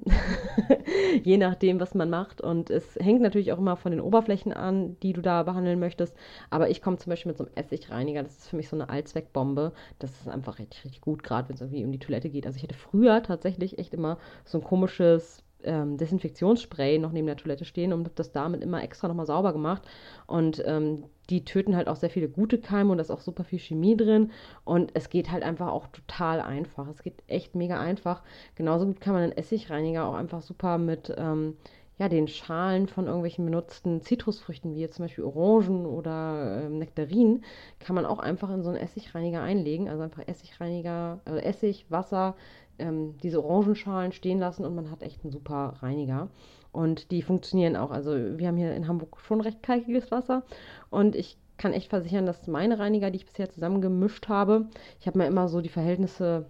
je 1.22 1.36
nachdem, 1.36 1.80
was 1.80 1.94
man 1.94 2.08
macht. 2.08 2.40
Und 2.40 2.70
es 2.70 2.96
hängt 2.96 3.20
natürlich 3.20 3.52
auch 3.52 3.58
immer 3.58 3.76
von 3.76 3.92
den 3.92 4.00
Oberflächen 4.00 4.54
an, 4.54 4.96
die 5.02 5.12
du 5.12 5.20
da 5.20 5.42
behandeln 5.42 5.80
möchtest. 5.80 6.16
Aber 6.48 6.70
ich 6.70 6.80
komme 6.80 6.96
zum 6.96 7.10
Beispiel 7.10 7.28
mit 7.28 7.36
so 7.36 7.44
einem 7.44 7.52
Essigreiniger, 7.56 8.22
das 8.22 8.38
ist 8.38 8.48
für 8.48 8.56
mich 8.56 8.70
so 8.70 8.76
eine 8.76 8.88
Allzweckbombe. 8.88 9.72
Das 9.98 10.10
ist 10.22 10.28
einfach 10.28 10.58
richtig, 10.58 10.82
richtig 10.86 11.02
gut, 11.02 11.22
gerade 11.22 11.50
wenn 11.50 11.56
es 11.56 11.60
irgendwie 11.60 11.84
um 11.84 11.92
die 11.92 11.98
Toilette 11.98 12.30
geht. 12.30 12.46
Also 12.46 12.56
ich 12.56 12.62
hatte 12.62 12.74
früher 12.74 13.22
tatsächlich 13.22 13.78
echt 13.78 13.92
immer 13.92 14.16
so 14.46 14.58
ein 14.58 14.64
komisches 14.64 15.43
ähm, 15.64 15.96
Desinfektionsspray 15.96 16.98
noch 16.98 17.12
neben 17.12 17.26
der 17.26 17.36
Toilette 17.36 17.64
stehen 17.64 17.92
und 17.92 18.04
habe 18.04 18.14
das 18.14 18.32
damit 18.32 18.62
immer 18.62 18.82
extra 18.82 19.08
nochmal 19.08 19.26
sauber 19.26 19.52
gemacht. 19.52 19.82
Und 20.26 20.62
ähm, 20.66 21.04
die 21.30 21.44
töten 21.44 21.76
halt 21.76 21.88
auch 21.88 21.96
sehr 21.96 22.10
viele 22.10 22.28
gute 22.28 22.58
Keime 22.58 22.90
und 22.90 22.98
da 22.98 23.02
ist 23.02 23.10
auch 23.10 23.20
super 23.20 23.44
viel 23.44 23.58
Chemie 23.58 23.96
drin. 23.96 24.30
Und 24.64 24.90
es 24.94 25.08
geht 25.08 25.30
halt 25.30 25.42
einfach 25.42 25.68
auch 25.68 25.86
total 25.88 26.40
einfach. 26.40 26.88
Es 26.88 27.02
geht 27.02 27.22
echt 27.26 27.54
mega 27.54 27.80
einfach. 27.80 28.22
Genauso 28.54 28.86
gut 28.86 29.00
kann 29.00 29.14
man 29.14 29.22
einen 29.22 29.32
Essigreiniger 29.32 30.06
auch 30.06 30.14
einfach 30.14 30.42
super 30.42 30.78
mit 30.78 31.12
ähm, 31.16 31.56
ja, 31.98 32.08
den 32.08 32.26
Schalen 32.26 32.88
von 32.88 33.06
irgendwelchen 33.06 33.44
benutzten 33.44 34.00
Zitrusfrüchten, 34.00 34.74
wie 34.74 34.80
jetzt 34.80 34.96
zum 34.96 35.04
Beispiel 35.04 35.24
Orangen 35.24 35.86
oder 35.86 36.64
äh, 36.64 36.68
Nektarinen, 36.68 37.44
kann 37.78 37.94
man 37.94 38.04
auch 38.04 38.18
einfach 38.18 38.50
in 38.50 38.62
so 38.62 38.70
einen 38.70 38.78
Essigreiniger 38.78 39.42
einlegen. 39.42 39.88
Also 39.88 40.02
einfach 40.02 40.26
Essigreiniger, 40.26 41.20
also 41.24 41.38
Essig, 41.38 41.86
Wasser, 41.90 42.34
ähm, 42.78 43.16
diese 43.22 43.44
Orangenschalen 43.44 44.12
stehen 44.12 44.38
lassen 44.38 44.64
und 44.64 44.74
man 44.74 44.90
hat 44.90 45.02
echt 45.02 45.22
einen 45.24 45.32
super 45.32 45.74
Reiniger. 45.80 46.28
Und 46.72 47.10
die 47.12 47.22
funktionieren 47.22 47.76
auch. 47.76 47.90
Also 47.90 48.12
wir 48.12 48.48
haben 48.48 48.56
hier 48.56 48.74
in 48.74 48.88
Hamburg 48.88 49.20
schon 49.20 49.40
recht 49.40 49.62
kalkiges 49.62 50.10
Wasser 50.10 50.42
und 50.90 51.14
ich 51.14 51.36
kann 51.56 51.72
echt 51.72 51.90
versichern, 51.90 52.26
dass 52.26 52.48
meine 52.48 52.78
Reiniger, 52.78 53.10
die 53.10 53.18
ich 53.18 53.26
bisher 53.26 53.48
zusammengemischt 53.48 54.28
habe, 54.28 54.66
ich 54.98 55.06
habe 55.06 55.18
mir 55.18 55.26
immer 55.26 55.48
so 55.48 55.60
die 55.60 55.68
Verhältnisse 55.68 56.46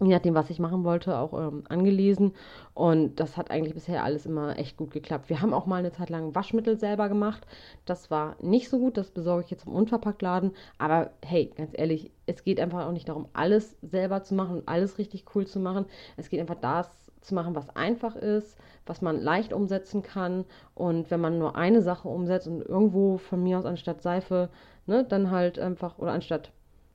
je 0.00 0.14
nachdem, 0.14 0.34
was 0.34 0.50
ich 0.50 0.58
machen 0.58 0.84
wollte, 0.84 1.18
auch 1.18 1.32
ähm, 1.34 1.64
angelesen. 1.68 2.32
Und 2.74 3.20
das 3.20 3.36
hat 3.36 3.50
eigentlich 3.50 3.74
bisher 3.74 4.02
alles 4.02 4.26
immer 4.26 4.58
echt 4.58 4.76
gut 4.76 4.90
geklappt. 4.92 5.28
Wir 5.28 5.42
haben 5.42 5.52
auch 5.52 5.66
mal 5.66 5.76
eine 5.76 5.92
Zeit 5.92 6.08
lang 6.08 6.34
Waschmittel 6.34 6.78
selber 6.78 7.08
gemacht. 7.08 7.46
Das 7.84 8.10
war 8.10 8.36
nicht 8.40 8.70
so 8.70 8.78
gut, 8.78 8.96
das 8.96 9.10
besorge 9.10 9.44
ich 9.44 9.50
jetzt 9.50 9.66
im 9.66 9.74
Unverpacktladen. 9.74 10.52
Aber 10.78 11.10
hey, 11.24 11.52
ganz 11.56 11.72
ehrlich, 11.74 12.10
es 12.26 12.44
geht 12.44 12.60
einfach 12.60 12.86
auch 12.86 12.92
nicht 12.92 13.08
darum, 13.08 13.28
alles 13.34 13.76
selber 13.82 14.22
zu 14.22 14.34
machen 14.34 14.58
und 14.58 14.68
alles 14.68 14.98
richtig 14.98 15.24
cool 15.34 15.46
zu 15.46 15.60
machen. 15.60 15.84
Es 16.16 16.30
geht 16.30 16.40
einfach 16.40 16.60
das 16.60 16.88
zu 17.20 17.34
machen, 17.34 17.54
was 17.54 17.68
einfach 17.76 18.16
ist, 18.16 18.56
was 18.86 19.02
man 19.02 19.20
leicht 19.20 19.52
umsetzen 19.52 20.02
kann. 20.02 20.46
Und 20.74 21.10
wenn 21.10 21.20
man 21.20 21.38
nur 21.38 21.56
eine 21.56 21.82
Sache 21.82 22.08
umsetzt 22.08 22.48
und 22.48 22.62
irgendwo 22.62 23.18
von 23.18 23.42
mir 23.42 23.58
aus 23.58 23.66
anstatt 23.66 24.00
Seife, 24.00 24.48
ne, 24.86 25.04
dann 25.04 25.30
halt 25.30 25.58
einfach, 25.58 25.98
oder 25.98 26.12
anstatt 26.12 26.52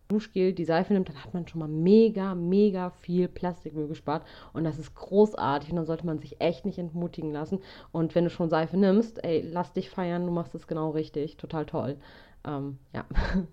Duschgel, 0.08 0.54
die 0.54 0.66
Seife 0.66 0.94
nimmt, 0.94 1.10
dann 1.10 1.24
hat 1.24 1.34
man 1.34 1.48
schon 1.48 1.60
mal 1.60 1.68
mega, 1.68 2.36
mega 2.36 2.90
viel 2.90 3.28
Plastikmüll 3.28 3.88
gespart. 3.88 4.26
Und 4.54 4.64
das 4.64 4.78
ist 4.78 4.96
großartig. 4.96 5.72
Und 5.72 5.78
dann 5.78 5.86
sollte 5.86 6.06
man 6.06 6.20
sich 6.20 6.40
echt 6.42 6.66
nicht 6.66 6.78
entmutigen 6.78 7.32
lassen. 7.32 7.60
Und 7.92 8.16
wenn 8.16 8.26
du 8.26 8.30
schon 8.30 8.50
Seife 8.50 8.78
nimmst, 8.78 9.24
ey, 9.24 9.42
lass 9.42 9.74
dich 9.74 9.90
feiern, 9.90 10.26
du 10.26 10.32
machst 10.32 10.56
es 10.56 10.68
genau 10.68 10.92
richtig. 10.92 11.38
Total 11.38 11.66
toll. 11.66 11.98
Ähm, 12.46 12.78
ja. 12.94 13.06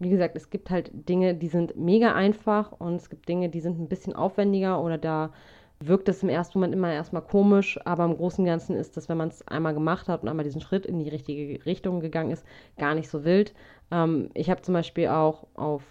Wie 0.00 0.10
gesagt, 0.10 0.36
es 0.36 0.50
gibt 0.50 0.70
halt 0.70 0.90
Dinge, 0.92 1.34
die 1.34 1.48
sind 1.48 1.76
mega 1.76 2.14
einfach 2.14 2.70
und 2.72 2.94
es 2.94 3.10
gibt 3.10 3.28
Dinge, 3.28 3.48
die 3.48 3.60
sind 3.60 3.80
ein 3.80 3.88
bisschen 3.88 4.14
aufwendiger 4.14 4.80
oder 4.80 4.96
da 4.96 5.32
wirkt 5.80 6.08
es 6.08 6.22
im 6.22 6.28
ersten 6.28 6.58
Moment 6.58 6.74
immer 6.74 6.92
erstmal 6.92 7.22
komisch, 7.22 7.78
aber 7.84 8.04
im 8.04 8.16
Großen 8.16 8.42
und 8.42 8.46
Ganzen 8.46 8.76
ist 8.76 8.96
das, 8.96 9.08
wenn 9.08 9.16
man 9.16 9.28
es 9.28 9.46
einmal 9.46 9.74
gemacht 9.74 10.08
hat 10.08 10.22
und 10.22 10.28
einmal 10.28 10.44
diesen 10.44 10.60
Schritt 10.60 10.86
in 10.86 10.98
die 10.98 11.08
richtige 11.08 11.64
Richtung 11.66 12.00
gegangen 12.00 12.30
ist, 12.30 12.44
gar 12.76 12.94
nicht 12.94 13.08
so 13.08 13.24
wild. 13.24 13.54
Ähm, 13.90 14.30
ich 14.34 14.50
habe 14.50 14.62
zum 14.62 14.74
Beispiel 14.74 15.08
auch 15.08 15.46
auf 15.54 15.82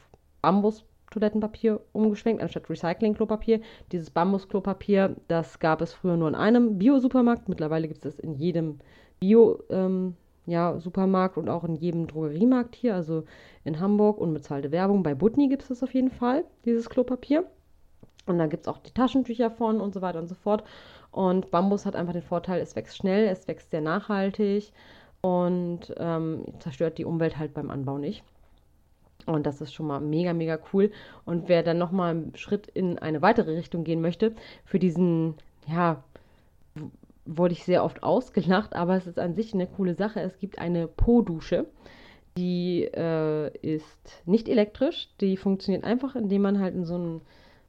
Bambus-Toilettenpapier 0.48 1.82
umgeschwenkt, 1.92 2.42
anstatt 2.42 2.70
Recycling-Klopapier. 2.70 3.60
Dieses 3.92 4.10
Bambus-Klopapier, 4.10 5.18
das 5.27 5.60
gab 5.60 5.82
es 5.82 5.92
früher 5.92 6.16
nur 6.16 6.30
in 6.30 6.36
einem 6.36 6.77
Bio-Supermarkt. 6.77 7.50
Mittlerweile 7.50 7.89
gibt 7.89 8.06
es 8.06 8.16
das 8.16 8.20
in 8.24 8.34
jedem 8.34 8.80
Bio- 9.20 9.60
ähm, 9.70 10.16
ja, 10.46 10.70
und 10.70 11.50
auch 11.50 11.66
in 11.66 11.75
jedem 11.75 12.08
Drogeriemarkt 12.08 12.75
hier, 12.75 12.96
also 12.96 13.25
in 13.66 13.82
Hamburg. 13.82 14.20
Unbezahlte 14.20 14.72
Werbung. 14.72 15.04
Bei 15.04 15.13
Butni 15.13 15.50
gibt 15.50 15.63
es 15.63 15.68
das 15.68 15.84
auf 15.84 15.94
jeden 15.94 16.12
Fall, 16.12 16.46
dieses 16.63 16.89
Klopapier. 16.89 17.44
Und 18.25 18.38
da 18.38 18.48
gibt 18.48 18.63
es 18.63 18.68
auch 18.70 18.77
die 18.77 18.94
Taschentücher 18.94 19.51
von 19.51 19.82
und 19.82 19.94
so 19.94 20.01
weiter 20.01 20.20
und 20.20 20.27
so 20.27 20.36
fort. 20.36 20.63
Und 21.12 21.51
Bambus 21.51 21.86
hat 21.86 21.98
einfach 21.98 22.13
den 22.13 22.22
Vorteil, 22.22 22.62
es 22.62 22.77
wächst 22.77 22.96
schnell, 22.96 23.27
es 23.27 23.50
wächst 23.50 23.72
sehr 23.72 23.82
nachhaltig 23.82 24.72
und 25.20 25.94
ähm, 25.98 26.46
zerstört 26.60 26.98
die 26.98 27.06
Umwelt 27.06 27.38
halt 27.38 27.54
beim 27.54 27.70
Anbau 27.70 27.98
nicht. 27.98 28.24
Und 29.27 29.46
das 29.46 29.62
ist 29.62 29.74
schon 29.74 29.88
mal 29.88 30.00
mega, 30.00 30.34
mega 30.34 30.57
cool. 30.72 30.91
Und 31.25 31.50
wer 31.50 31.62
dann 31.62 31.77
nochmal 31.77 32.12
einen 32.12 32.36
Schritt 32.36 32.67
in 32.67 32.98
eine 32.98 33.22
weitere 33.22 33.55
Richtung 33.55 33.84
gehen 33.84 34.01
möchte, 34.01 34.34
für 34.65 34.79
diesen, 34.79 35.36
ja, 35.67 36.03
wurde 37.25 37.53
ich 37.53 37.65
sehr 37.65 37.84
oft 37.84 38.03
ausgelacht, 38.03 38.74
aber 38.74 38.96
es 38.96 39.05
ist 39.05 39.19
an 39.19 39.36
sich 39.36 39.53
eine 39.53 39.67
coole 39.67 39.96
Sache. 39.96 40.22
Es 40.22 40.39
gibt 40.39 40.60
eine 40.60 40.88
Po-Dusche. 40.88 41.65
Die 42.38 42.84
äh, 42.84 43.50
ist 43.57 44.24
nicht 44.25 44.48
elektrisch, 44.48 45.10
die 45.19 45.38
funktioniert 45.38 45.84
einfach, 45.84 46.15
indem 46.15 46.43
man 46.43 46.60
halt 46.60 46.75
in 46.75 46.86
so, 46.86 46.96
einen, 46.96 47.22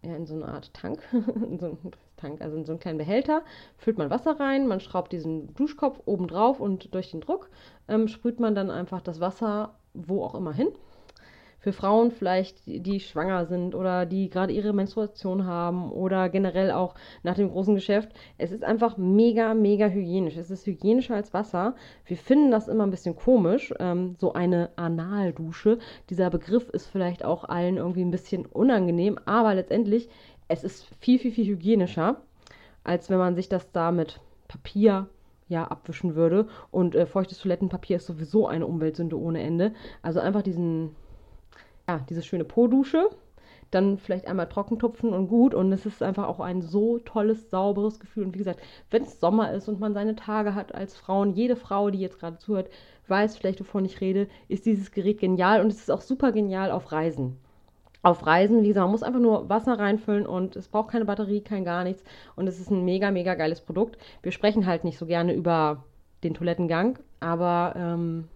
ja, 0.03 0.15
in 0.15 0.27
so 0.27 0.35
eine 0.35 0.47
Art 0.47 0.73
Tank, 0.75 1.01
in 1.13 1.59
so 1.59 1.67
einen 1.67 1.79
Tank, 2.19 2.43
also 2.43 2.57
in 2.57 2.67
so 2.67 2.73
einen 2.73 2.81
kleinen 2.81 2.99
Behälter, 2.99 3.43
füllt 3.79 3.97
man 3.97 4.11
Wasser 4.11 4.39
rein, 4.39 4.69
man 4.69 4.81
schraubt 4.81 5.11
diesen 5.11 5.55
Duschkopf 5.55 6.03
oben 6.05 6.29
drauf 6.29 6.61
und 6.61 6.95
durch 6.95 7.11
den 7.11 7.23
Druck 7.23 7.49
ähm, 7.89 8.09
sprüht 8.09 8.41
man 8.41 8.55
dann 8.55 8.71
einfach 8.71 9.01
das 9.01 9.21
Wasser 9.21 9.75
wo 9.95 10.23
auch 10.23 10.35
immer 10.35 10.53
hin 10.53 10.69
für 11.59 11.73
Frauen 11.73 12.11
vielleicht, 12.11 12.67
die 12.67 13.01
schwanger 13.01 13.47
sind 13.47 13.75
oder 13.75 14.07
die 14.07 14.31
gerade 14.31 14.53
ihre 14.53 14.73
Menstruation 14.73 15.45
haben 15.45 15.91
oder 15.91 16.29
generell 16.29 16.71
auch 16.71 16.95
nach 17.23 17.35
dem 17.35 17.51
großen 17.51 17.75
Geschäft. 17.75 18.11
Es 18.39 18.53
ist 18.53 18.63
einfach 18.63 18.97
mega, 18.97 19.55
mega 19.55 19.87
hygienisch. 19.89 20.37
Es 20.37 20.51
ist 20.51 20.67
hygienischer 20.67 21.17
als 21.17 21.35
Wasser. 21.35 21.75
Wir 22.07 22.17
finden 22.17 22.51
das 22.51 22.69
immer 22.69 22.85
ein 22.85 22.91
bisschen 22.91 23.17
komisch, 23.17 23.75
ähm, 23.81 24.15
so 24.19 24.33
eine 24.33 24.71
Analdusche. 24.77 25.79
Dieser 26.11 26.31
Begriff 26.31 26.69
ist 26.71 26.87
vielleicht 26.87 27.25
auch 27.25 27.45
allen 27.45 27.77
irgendwie 27.77 28.05
ein 28.05 28.13
bisschen 28.13 28.47
unangenehm, 28.47 29.19
aber 29.25 29.55
letztendlich, 29.55 30.09
es 30.47 30.65
ist 30.65 30.89
viel, 31.01 31.19
viel, 31.19 31.33
viel 31.33 31.47
hygienischer, 31.47 32.23
als 32.85 33.11
wenn 33.11 33.19
man 33.19 33.35
sich 33.35 33.49
das 33.49 33.71
da 33.73 33.91
mit 33.91 34.21
Papier 34.47 35.09
ja, 35.49 35.65
abwischen 35.65 36.15
würde. 36.15 36.47
Und 36.71 36.95
äh, 36.95 37.07
feuchtes 37.07 37.39
Toilettenpapier 37.39 37.97
ist 37.97 38.07
sowieso 38.07 38.47
eine 38.47 38.67
Umweltsünde 38.67 39.19
ohne 39.19 39.43
Ende. 39.43 39.73
Also 40.03 40.21
einfach 40.21 40.43
diesen 40.43 40.95
ja, 41.89 42.01
diese 42.09 42.23
schöne 42.23 42.45
Po-Dusche, 42.45 43.09
dann 43.71 43.99
vielleicht 43.99 44.27
einmal 44.27 44.49
trockentupfen 44.49 45.13
und 45.13 45.29
gut. 45.29 45.55
Und 45.55 45.73
es 45.73 45.87
ist 45.87 46.03
einfach 46.03 46.29
auch 46.29 46.41
ein 46.41 46.63
so 46.63 46.99
tolles, 46.99 47.51
sauberes 47.51 47.99
Gefühl. 47.99 48.25
Und 48.25 48.35
wie 48.35 48.39
gesagt, 48.39 48.61
wenn 48.91 49.03
es 49.03 49.21
Sommer 49.21 49.53
ist 49.53 49.69
und 49.69 49.81
man 49.81 49.95
seine 49.95 50.15
Tage 50.15 50.55
hat 50.55 50.75
als 50.75 50.97
Frauen, 50.97 51.33
jede 51.33 51.57
Frau, 51.57 51.91
die 51.91 52.01
jetzt 52.01 52.21
gerade 52.21 52.39
zuhört, 52.39 52.71
weiß 53.09 53.37
vielleicht, 53.37 53.61
wovon 53.61 53.85
ich 53.85 54.01
rede, 54.01 54.29
ist 54.49 54.67
dieses 54.67 54.93
Gerät 54.93 55.19
genial 55.19 55.61
und 55.63 55.69
es 55.69 55.79
ist 55.79 55.91
auch 55.91 56.03
super 56.03 56.33
genial 56.33 56.71
auf 56.71 56.93
Reisen. 56.93 57.39
Auf 58.03 58.27
Reisen, 58.27 58.63
wie 58.63 58.69
gesagt, 58.69 58.85
man 58.85 58.93
muss 58.93 59.03
einfach 59.03 59.21
nur 59.21 59.49
Wasser 59.49 59.79
reinfüllen 59.79 60.27
und 60.27 60.57
es 60.57 60.69
braucht 60.69 60.91
keine 60.91 61.05
Batterie, 61.05 61.41
kein 61.41 61.65
gar 61.65 61.85
nichts. 61.85 62.05
Und 62.37 62.47
es 62.47 62.61
ist 62.61 62.71
ein 62.71 62.85
mega, 62.85 63.11
mega 63.11 63.35
geiles 63.35 63.61
Produkt. 63.61 63.99
Wir 64.23 64.33
sprechen 64.33 64.67
halt 64.67 64.85
nicht 64.85 64.99
so 64.99 65.07
gerne 65.07 65.35
über 65.35 65.85
den 66.23 66.35
Toilettengang, 66.35 66.99
aber 67.21 67.75
ähm, 67.77 68.29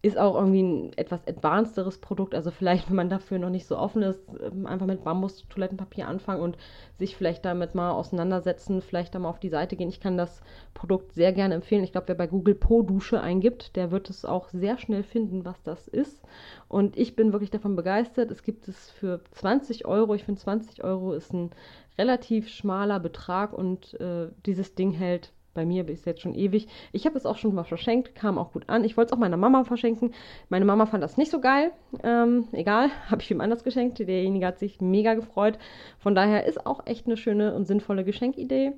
ist 0.00 0.16
auch 0.16 0.36
irgendwie 0.36 0.62
ein 0.62 0.92
etwas 0.96 1.26
advancederes 1.26 1.98
Produkt. 1.98 2.34
Also 2.34 2.52
vielleicht, 2.52 2.88
wenn 2.88 2.96
man 2.96 3.10
dafür 3.10 3.38
noch 3.38 3.50
nicht 3.50 3.66
so 3.66 3.76
offen 3.76 4.02
ist, 4.02 4.20
ähm, 4.40 4.66
einfach 4.66 4.86
mit 4.86 5.02
Bambus-Toilettenpapier 5.02 6.06
anfangen 6.06 6.40
und 6.40 6.56
sich 6.98 7.16
vielleicht 7.16 7.44
damit 7.44 7.74
mal 7.74 7.90
auseinandersetzen, 7.90 8.80
vielleicht 8.80 9.14
da 9.14 9.18
mal 9.18 9.28
auf 9.28 9.40
die 9.40 9.48
Seite 9.48 9.74
gehen. 9.74 9.88
Ich 9.88 10.00
kann 10.00 10.16
das 10.16 10.40
Produkt 10.72 11.14
sehr 11.14 11.32
gerne 11.32 11.54
empfehlen. 11.54 11.82
Ich 11.82 11.90
glaube, 11.90 12.08
wer 12.08 12.14
bei 12.14 12.28
Google 12.28 12.54
Po-Dusche 12.54 13.20
eingibt, 13.20 13.74
der 13.74 13.90
wird 13.90 14.08
es 14.08 14.24
auch 14.24 14.48
sehr 14.50 14.78
schnell 14.78 15.02
finden, 15.02 15.44
was 15.44 15.60
das 15.64 15.88
ist. 15.88 16.22
Und 16.68 16.96
ich 16.96 17.16
bin 17.16 17.32
wirklich 17.32 17.50
davon 17.50 17.74
begeistert. 17.74 18.30
Es 18.30 18.44
gibt 18.44 18.68
es 18.68 18.90
für 18.90 19.20
20 19.32 19.84
Euro. 19.86 20.14
Ich 20.14 20.24
finde 20.24 20.40
20 20.40 20.84
Euro 20.84 21.12
ist 21.12 21.32
ein 21.32 21.50
relativ 21.98 22.48
schmaler 22.48 23.00
Betrag 23.00 23.52
und 23.52 24.00
äh, 24.00 24.28
dieses 24.46 24.76
Ding 24.76 24.92
hält 24.92 25.32
bei 25.54 25.66
mir 25.66 25.88
ist 25.88 26.06
jetzt 26.06 26.20
schon 26.20 26.34
ewig. 26.34 26.68
Ich 26.92 27.06
habe 27.06 27.16
es 27.16 27.26
auch 27.26 27.36
schon 27.36 27.54
mal 27.54 27.64
verschenkt, 27.64 28.14
kam 28.14 28.38
auch 28.38 28.52
gut 28.52 28.68
an. 28.68 28.84
Ich 28.84 28.96
wollte 28.96 29.08
es 29.08 29.12
auch 29.12 29.20
meiner 29.20 29.36
Mama 29.36 29.64
verschenken. 29.64 30.12
Meine 30.48 30.64
Mama 30.64 30.86
fand 30.86 31.02
das 31.02 31.16
nicht 31.16 31.30
so 31.30 31.40
geil. 31.40 31.72
Ähm, 32.02 32.48
egal, 32.52 32.90
habe 33.10 33.22
ich 33.22 33.30
ihm 33.30 33.40
anders 33.40 33.64
geschenkt. 33.64 33.98
Derjenige 33.98 34.46
hat 34.46 34.58
sich 34.58 34.80
mega 34.80 35.14
gefreut. 35.14 35.58
Von 35.98 36.14
daher 36.14 36.46
ist 36.46 36.66
auch 36.66 36.86
echt 36.86 37.06
eine 37.06 37.16
schöne 37.16 37.54
und 37.54 37.66
sinnvolle 37.66 38.04
Geschenkidee. 38.04 38.72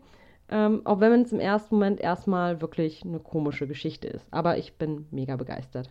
Ähm, 0.49 0.83
auch 0.85 1.01
wenn 1.01 1.23
es 1.23 1.33
im 1.33 1.41
ersten 1.41 1.77
Moment 1.77 2.01
erstmal 2.01 2.61
wirklich 2.61 3.05
eine 3.05 3.21
komische 3.21 3.67
Geschichte 3.69 4.09
ist. 4.09 4.27
Aber 4.33 4.59
ich 4.59 4.75
bin 4.75 5.07
mega 5.11 5.37
begeistert. 5.37 5.91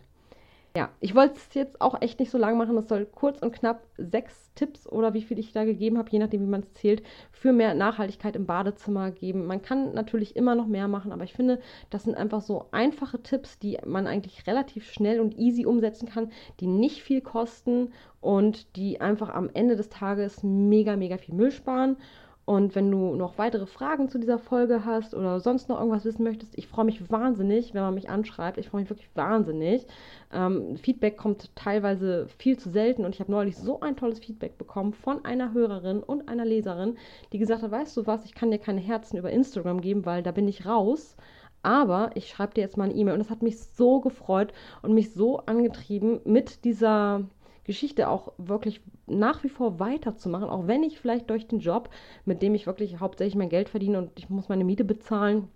Ja, 0.80 0.88
ich 1.00 1.14
wollte 1.14 1.34
es 1.34 1.52
jetzt 1.52 1.78
auch 1.82 2.00
echt 2.00 2.20
nicht 2.20 2.30
so 2.30 2.38
lang 2.38 2.56
machen. 2.56 2.74
Es 2.78 2.88
soll 2.88 3.04
kurz 3.04 3.42
und 3.42 3.52
knapp 3.52 3.82
sechs 3.98 4.50
Tipps 4.54 4.86
oder 4.86 5.12
wie 5.12 5.20
viel 5.20 5.38
ich 5.38 5.52
da 5.52 5.66
gegeben 5.66 5.98
habe, 5.98 6.08
je 6.08 6.18
nachdem, 6.18 6.40
wie 6.40 6.46
man 6.46 6.62
es 6.62 6.72
zählt, 6.72 7.02
für 7.32 7.52
mehr 7.52 7.74
Nachhaltigkeit 7.74 8.34
im 8.34 8.46
Badezimmer 8.46 9.10
geben. 9.10 9.44
Man 9.44 9.60
kann 9.60 9.92
natürlich 9.92 10.36
immer 10.36 10.54
noch 10.54 10.66
mehr 10.66 10.88
machen, 10.88 11.12
aber 11.12 11.24
ich 11.24 11.34
finde, 11.34 11.60
das 11.90 12.04
sind 12.04 12.14
einfach 12.14 12.40
so 12.40 12.64
einfache 12.70 13.22
Tipps, 13.22 13.58
die 13.58 13.76
man 13.84 14.06
eigentlich 14.06 14.46
relativ 14.46 14.90
schnell 14.90 15.20
und 15.20 15.36
easy 15.36 15.66
umsetzen 15.66 16.08
kann, 16.08 16.32
die 16.60 16.66
nicht 16.66 17.02
viel 17.02 17.20
kosten 17.20 17.92
und 18.22 18.74
die 18.76 19.02
einfach 19.02 19.28
am 19.28 19.50
Ende 19.52 19.76
des 19.76 19.90
Tages 19.90 20.42
mega, 20.42 20.96
mega 20.96 21.18
viel 21.18 21.34
Müll 21.34 21.50
sparen. 21.50 21.98
Und 22.46 22.74
wenn 22.74 22.90
du 22.90 23.14
noch 23.14 23.38
weitere 23.38 23.66
Fragen 23.66 24.08
zu 24.08 24.18
dieser 24.18 24.38
Folge 24.38 24.84
hast 24.84 25.14
oder 25.14 25.38
sonst 25.40 25.68
noch 25.68 25.78
irgendwas 25.78 26.04
wissen 26.04 26.24
möchtest, 26.24 26.58
ich 26.58 26.66
freue 26.66 26.84
mich 26.84 27.10
wahnsinnig, 27.10 27.74
wenn 27.74 27.82
man 27.82 27.94
mich 27.94 28.08
anschreibt. 28.10 28.58
Ich 28.58 28.68
freue 28.68 28.80
mich 28.80 28.90
wirklich 28.90 29.10
wahnsinnig. 29.14 29.86
Ähm, 30.32 30.76
Feedback 30.76 31.16
kommt 31.16 31.54
teilweise 31.54 32.26
viel 32.38 32.58
zu 32.58 32.70
selten 32.70 33.04
und 33.04 33.14
ich 33.14 33.20
habe 33.20 33.30
neulich 33.30 33.56
so 33.56 33.80
ein 33.80 33.96
tolles 33.96 34.18
Feedback 34.18 34.58
bekommen 34.58 34.94
von 34.94 35.24
einer 35.24 35.52
Hörerin 35.52 36.02
und 36.02 36.28
einer 36.28 36.44
Leserin, 36.44 36.96
die 37.32 37.38
gesagt 37.38 37.62
hat, 37.62 37.70
weißt 37.70 37.96
du 37.96 38.06
was, 38.06 38.24
ich 38.24 38.34
kann 38.34 38.50
dir 38.50 38.58
keine 38.58 38.80
Herzen 38.80 39.16
über 39.16 39.30
Instagram 39.30 39.80
geben, 39.80 40.04
weil 40.04 40.22
da 40.22 40.32
bin 40.32 40.48
ich 40.48 40.66
raus. 40.66 41.16
Aber 41.62 42.10
ich 42.14 42.28
schreibe 42.28 42.54
dir 42.54 42.62
jetzt 42.62 42.76
mal 42.78 42.84
eine 42.84 42.94
E-Mail 42.94 43.14
und 43.14 43.20
das 43.20 43.30
hat 43.30 43.42
mich 43.42 43.60
so 43.60 44.00
gefreut 44.00 44.52
und 44.82 44.94
mich 44.94 45.12
so 45.12 45.40
angetrieben 45.40 46.20
mit 46.24 46.64
dieser 46.64 47.26
Geschichte 47.70 48.08
auch 48.08 48.32
wirklich 48.36 48.80
nach 49.06 49.44
wie 49.44 49.48
vor 49.48 49.78
weiterzumachen, 49.78 50.48
auch 50.50 50.66
wenn 50.66 50.82
ich 50.82 50.98
vielleicht 50.98 51.30
durch 51.30 51.46
den 51.46 51.60
Job, 51.60 51.88
mit 52.24 52.42
dem 52.42 52.56
ich 52.56 52.66
wirklich 52.66 52.98
hauptsächlich 52.98 53.36
mein 53.36 53.48
Geld 53.48 53.68
verdiene 53.68 53.98
und 53.98 54.10
ich 54.18 54.28
muss 54.28 54.48
meine 54.48 54.64
Miete 54.64 54.82
bezahlen, 54.82 55.46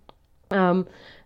ähm, 0.49 0.85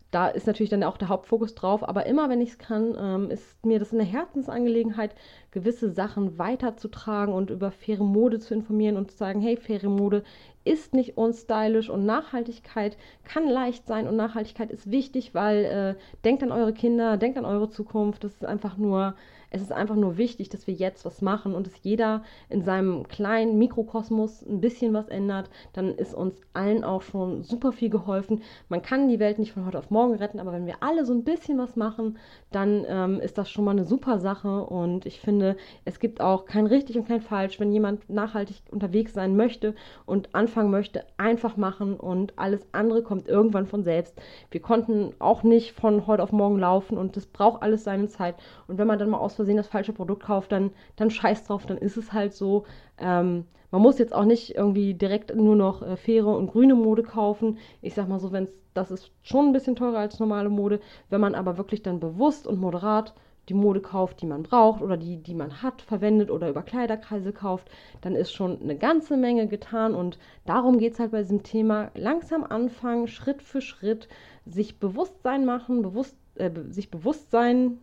da 0.09 0.27
ist 0.29 0.47
natürlich 0.47 0.71
dann 0.71 0.83
auch 0.83 0.97
der 0.97 1.09
Hauptfokus 1.09 1.53
drauf, 1.53 1.87
aber 1.87 2.07
immer 2.07 2.27
wenn 2.27 2.41
ich 2.41 2.49
es 2.49 2.57
kann, 2.57 2.95
ähm, 2.99 3.29
ist 3.29 3.63
mir 3.63 3.77
das 3.77 3.93
eine 3.93 4.01
Herzensangelegenheit, 4.01 5.13
gewisse 5.51 5.91
Sachen 5.91 6.39
weiterzutragen 6.39 7.31
und 7.31 7.51
über 7.51 7.69
faire 7.69 8.03
Mode 8.03 8.39
zu 8.39 8.55
informieren 8.55 8.97
und 8.97 9.11
zu 9.11 9.17
sagen, 9.17 9.41
hey, 9.41 9.57
faire 9.57 9.89
Mode 9.89 10.23
ist 10.63 10.95
nicht 10.95 11.17
unstylisch 11.17 11.91
und 11.91 12.07
Nachhaltigkeit 12.07 12.97
kann 13.23 13.47
leicht 13.47 13.85
sein 13.85 14.07
und 14.07 14.15
Nachhaltigkeit 14.15 14.71
ist 14.71 14.89
wichtig, 14.89 15.35
weil 15.35 15.65
äh, 15.65 15.95
denkt 16.23 16.41
an 16.41 16.51
eure 16.51 16.73
Kinder, 16.73 17.17
denkt 17.17 17.37
an 17.37 17.45
eure 17.45 17.69
Zukunft, 17.69 18.23
das 18.23 18.33
ist 18.33 18.45
einfach 18.45 18.77
nur 18.77 19.13
es 19.51 19.61
ist 19.61 19.71
einfach 19.71 19.95
nur 19.95 20.17
wichtig, 20.17 20.49
dass 20.49 20.67
wir 20.67 20.73
jetzt 20.73 21.05
was 21.05 21.21
machen 21.21 21.55
und 21.55 21.65
dass 21.65 21.83
jeder 21.83 22.23
in 22.49 22.61
seinem 22.61 23.07
kleinen 23.07 23.57
Mikrokosmos 23.57 24.45
ein 24.45 24.61
bisschen 24.61 24.93
was 24.93 25.07
ändert. 25.07 25.49
Dann 25.73 25.95
ist 25.95 26.13
uns 26.13 26.39
allen 26.53 26.83
auch 26.83 27.01
schon 27.01 27.43
super 27.43 27.71
viel 27.71 27.89
geholfen. 27.89 28.41
Man 28.69 28.81
kann 28.81 29.07
die 29.07 29.19
Welt 29.19 29.39
nicht 29.39 29.53
von 29.53 29.65
heute 29.65 29.79
auf 29.79 29.89
morgen 29.89 30.15
retten, 30.15 30.39
aber 30.39 30.51
wenn 30.51 30.67
wir 30.67 30.75
alle 30.81 31.05
so 31.05 31.13
ein 31.13 31.23
bisschen 31.23 31.57
was 31.57 31.75
machen, 31.75 32.17
dann 32.51 32.85
ähm, 32.87 33.19
ist 33.19 33.37
das 33.37 33.49
schon 33.49 33.65
mal 33.65 33.71
eine 33.71 33.85
super 33.85 34.19
Sache. 34.19 34.63
Und 34.65 35.05
ich 35.05 35.19
finde, 35.19 35.57
es 35.85 35.99
gibt 35.99 36.21
auch 36.21 36.45
kein 36.45 36.67
richtig 36.67 36.97
und 36.97 37.07
kein 37.07 37.21
falsch. 37.21 37.59
Wenn 37.59 37.71
jemand 37.71 38.09
nachhaltig 38.09 38.61
unterwegs 38.71 39.13
sein 39.13 39.35
möchte 39.35 39.73
und 40.05 40.35
anfangen 40.35 40.69
möchte, 40.69 41.05
einfach 41.17 41.57
machen 41.57 41.95
und 41.95 42.37
alles 42.37 42.67
andere 42.71 43.01
kommt 43.01 43.27
irgendwann 43.27 43.65
von 43.65 43.83
selbst. 43.83 44.15
Wir 44.51 44.61
konnten 44.61 45.13
auch 45.19 45.43
nicht 45.43 45.71
von 45.71 46.05
heute 46.05 46.21
auf 46.21 46.31
morgen 46.31 46.59
laufen 46.59 46.97
und 46.97 47.15
das 47.15 47.25
braucht 47.25 47.63
alles 47.63 47.83
seine 47.83 48.07
Zeit. 48.07 48.35
Und 48.67 48.77
wenn 48.77 48.87
man 48.87 48.99
dann 48.99 49.09
mal 49.09 49.17
aus 49.17 49.38
Versehen 49.39 49.55
das 49.55 49.67
falsche 49.69 49.93
Produkt 49.93 50.23
kauft, 50.23 50.51
dann, 50.51 50.71
dann 50.97 51.09
scheiß 51.09 51.45
drauf, 51.45 51.65
dann 51.65 51.77
ist 51.77 51.95
es 51.95 52.11
halt 52.11 52.33
so. 52.33 52.65
Ähm, 52.97 53.45
man 53.71 53.81
muss 53.81 53.99
jetzt 53.99 54.13
auch 54.13 54.25
nicht 54.25 54.55
irgendwie 54.55 54.95
direkt 54.95 55.33
nur 55.33 55.55
noch 55.55 55.81
äh, 55.81 55.95
faire 55.95 56.27
und 56.27 56.47
grüne 56.47 56.75
Mode 56.75 57.03
kaufen. 57.03 57.57
Ich 57.81 57.93
sag 57.93 58.09
mal 58.09 58.19
so, 58.19 58.33
wenn 58.33 58.49
das 58.73 58.91
ist 58.91 59.11
schon 59.23 59.47
ein 59.47 59.53
bisschen 59.53 59.77
teurer 59.77 59.99
als 59.99 60.19
normale 60.19 60.49
Mode. 60.49 60.81
Wenn 61.09 61.21
man 61.21 61.35
aber 61.35 61.57
wirklich 61.57 61.83
dann 61.83 62.01
bewusst 62.01 62.47
und 62.47 62.59
moderat 62.59 63.13
die 63.47 63.53
Mode 63.53 63.79
kauft, 63.79 64.21
die 64.21 64.25
man 64.27 64.43
braucht 64.43 64.81
oder 64.81 64.97
die, 64.97 65.17
die 65.17 65.33
man 65.33 65.61
hat, 65.61 65.81
verwendet 65.81 66.29
oder 66.29 66.49
über 66.49 66.61
Kleiderkreise 66.61 67.31
kauft, 67.31 67.69
dann 68.01 68.15
ist 68.15 68.33
schon 68.33 68.61
eine 68.61 68.77
ganze 68.77 69.15
Menge 69.15 69.47
getan. 69.47 69.95
Und 69.95 70.19
darum 70.45 70.77
geht 70.77 70.93
es 70.93 70.99
halt 70.99 71.11
bei 71.11 71.21
diesem 71.21 71.43
Thema. 71.43 71.91
Langsam 71.95 72.43
anfangen, 72.43 73.07
Schritt 73.07 73.41
für 73.41 73.61
Schritt, 73.61 74.09
sich 74.45 74.79
Bewusstsein 74.79 75.45
machen, 75.45 75.81
bewusst, 75.81 76.17
äh, 76.35 76.51
sich 76.69 76.91
Bewusstsein 76.91 77.79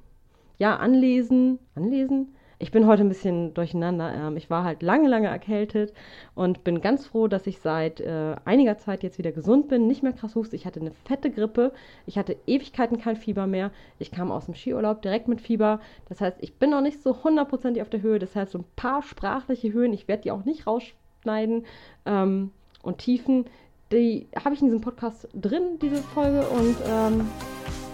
ja, 0.59 0.77
anlesen, 0.77 1.59
anlesen. 1.75 2.35
Ich 2.59 2.71
bin 2.71 2.87
heute 2.87 3.03
ein 3.03 3.11
bisschen 3.11 3.53
durcheinander. 3.53 4.15
Ähm, 4.15 4.37
ich 4.39 4.49
war 4.49 4.65
halt 4.65 4.83
lange, 4.83 5.09
lange 5.09 5.29
erkältet 5.29 5.93
und 6.35 6.65
bin 6.65 6.81
ganz 6.81 7.07
froh, 7.07 7.29
dass 7.29 7.47
ich 7.47 7.59
seit 7.59 8.01
äh, 8.01 8.35
einiger 8.47 8.79
Zeit 8.79 9.03
jetzt 9.03 9.19
wieder 9.19 9.31
gesund 9.33 9.69
bin, 9.69 9.87
nicht 9.87 10.03
mehr 10.03 10.15
krass 10.15 10.35
huste. 10.35 10.57
Ich 10.57 10.65
hatte 10.65 10.81
eine 10.81 10.93
fette 10.93 11.31
Grippe. 11.31 11.73
Ich 12.07 12.17
hatte 12.17 12.37
Ewigkeiten 12.47 12.99
kein 12.99 13.17
Fieber 13.17 13.47
mehr. 13.47 13.73
Ich 13.99 14.11
kam 14.11 14.33
aus 14.33 14.47
dem 14.47 14.55
Skiurlaub 14.55 15.03
direkt 15.03 15.29
mit 15.29 15.43
Fieber. 15.43 15.81
Das 16.09 16.23
heißt, 16.23 16.39
ich 16.41 16.55
bin 16.55 16.71
noch 16.71 16.81
nicht 16.81 17.03
so 17.03 17.23
hundertprozentig 17.23 17.83
auf 17.83 17.91
der 17.91 18.01
Höhe. 18.01 18.19
Das 18.19 18.35
heißt, 18.35 18.53
so 18.53 18.61
ein 18.61 18.65
paar 18.75 19.03
sprachliche 19.03 19.73
Höhen. 19.75 19.93
Ich 19.93 20.09
werde 20.09 20.23
die 20.23 20.31
auch 20.31 20.47
nicht 20.47 20.67
rausschneiden. 20.67 21.67
Ähm, 22.07 22.53
und 22.83 22.99
Tiefen, 22.99 23.47
die 23.93 24.29
habe 24.43 24.55
ich 24.55 24.61
in 24.61 24.69
diesem 24.69 24.81
Podcast 24.81 25.29
drin, 25.35 25.79
diese 25.81 26.03
Folge. 26.03 26.47
Und 26.49 26.77
ähm, 26.89 27.29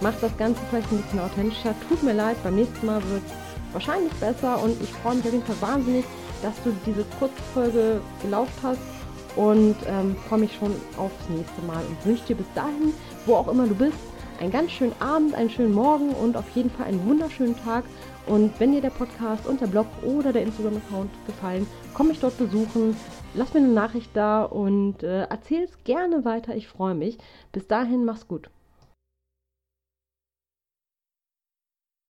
macht 0.01 0.21
das 0.21 0.35
Ganze 0.37 0.61
vielleicht 0.69 0.91
ein 0.91 1.01
bisschen 1.01 1.19
authentischer. 1.19 1.73
Tut 1.87 2.03
mir 2.03 2.13
leid, 2.13 2.35
beim 2.43 2.55
nächsten 2.55 2.85
Mal 2.85 3.01
wird 3.09 3.23
es 3.25 3.73
wahrscheinlich 3.73 4.13
besser 4.13 4.61
und 4.61 4.79
ich 4.81 4.89
freue 4.89 5.15
mich 5.15 5.25
auf 5.25 5.31
jeden 5.31 5.45
Fall 5.45 5.61
wahnsinnig, 5.61 6.05
dass 6.41 6.53
du 6.63 6.75
diese 6.85 7.05
Kurzfolge 7.19 8.01
gelaufen 8.21 8.53
hast 8.61 8.79
und 9.35 9.75
ähm, 9.87 10.15
freue 10.27 10.39
mich 10.39 10.55
schon 10.55 10.75
aufs 10.97 11.29
nächste 11.29 11.61
Mal 11.65 11.83
und 11.85 12.05
wünsche 12.05 12.25
dir 12.25 12.35
bis 12.35 12.45
dahin, 12.53 12.93
wo 13.25 13.35
auch 13.35 13.47
immer 13.47 13.65
du 13.65 13.73
bist, 13.73 13.97
einen 14.39 14.51
ganz 14.51 14.71
schönen 14.71 14.93
Abend, 14.99 15.33
einen 15.33 15.49
schönen 15.49 15.73
Morgen 15.73 16.09
und 16.09 16.35
auf 16.35 16.49
jeden 16.53 16.69
Fall 16.69 16.87
einen 16.87 17.05
wunderschönen 17.07 17.55
Tag. 17.63 17.85
Und 18.25 18.59
wenn 18.59 18.71
dir 18.71 18.81
der 18.81 18.89
Podcast 18.89 19.45
und 19.45 19.59
der 19.59 19.67
Blog 19.67 19.87
oder 20.01 20.31
der 20.31 20.43
Instagram-Account 20.43 21.11
gefallen, 21.25 21.67
komm 21.93 22.07
mich 22.07 22.19
dort 22.19 22.37
besuchen, 22.37 22.95
lass 23.33 23.53
mir 23.53 23.59
eine 23.59 23.69
Nachricht 23.69 24.15
da 24.15 24.43
und 24.43 25.03
äh, 25.03 25.23
erzähl 25.23 25.63
es 25.63 25.83
gerne 25.83 26.23
weiter. 26.23 26.55
Ich 26.55 26.67
freue 26.67 26.95
mich. 26.95 27.17
Bis 27.51 27.67
dahin, 27.67 28.05
mach's 28.05 28.27
gut. 28.27 28.49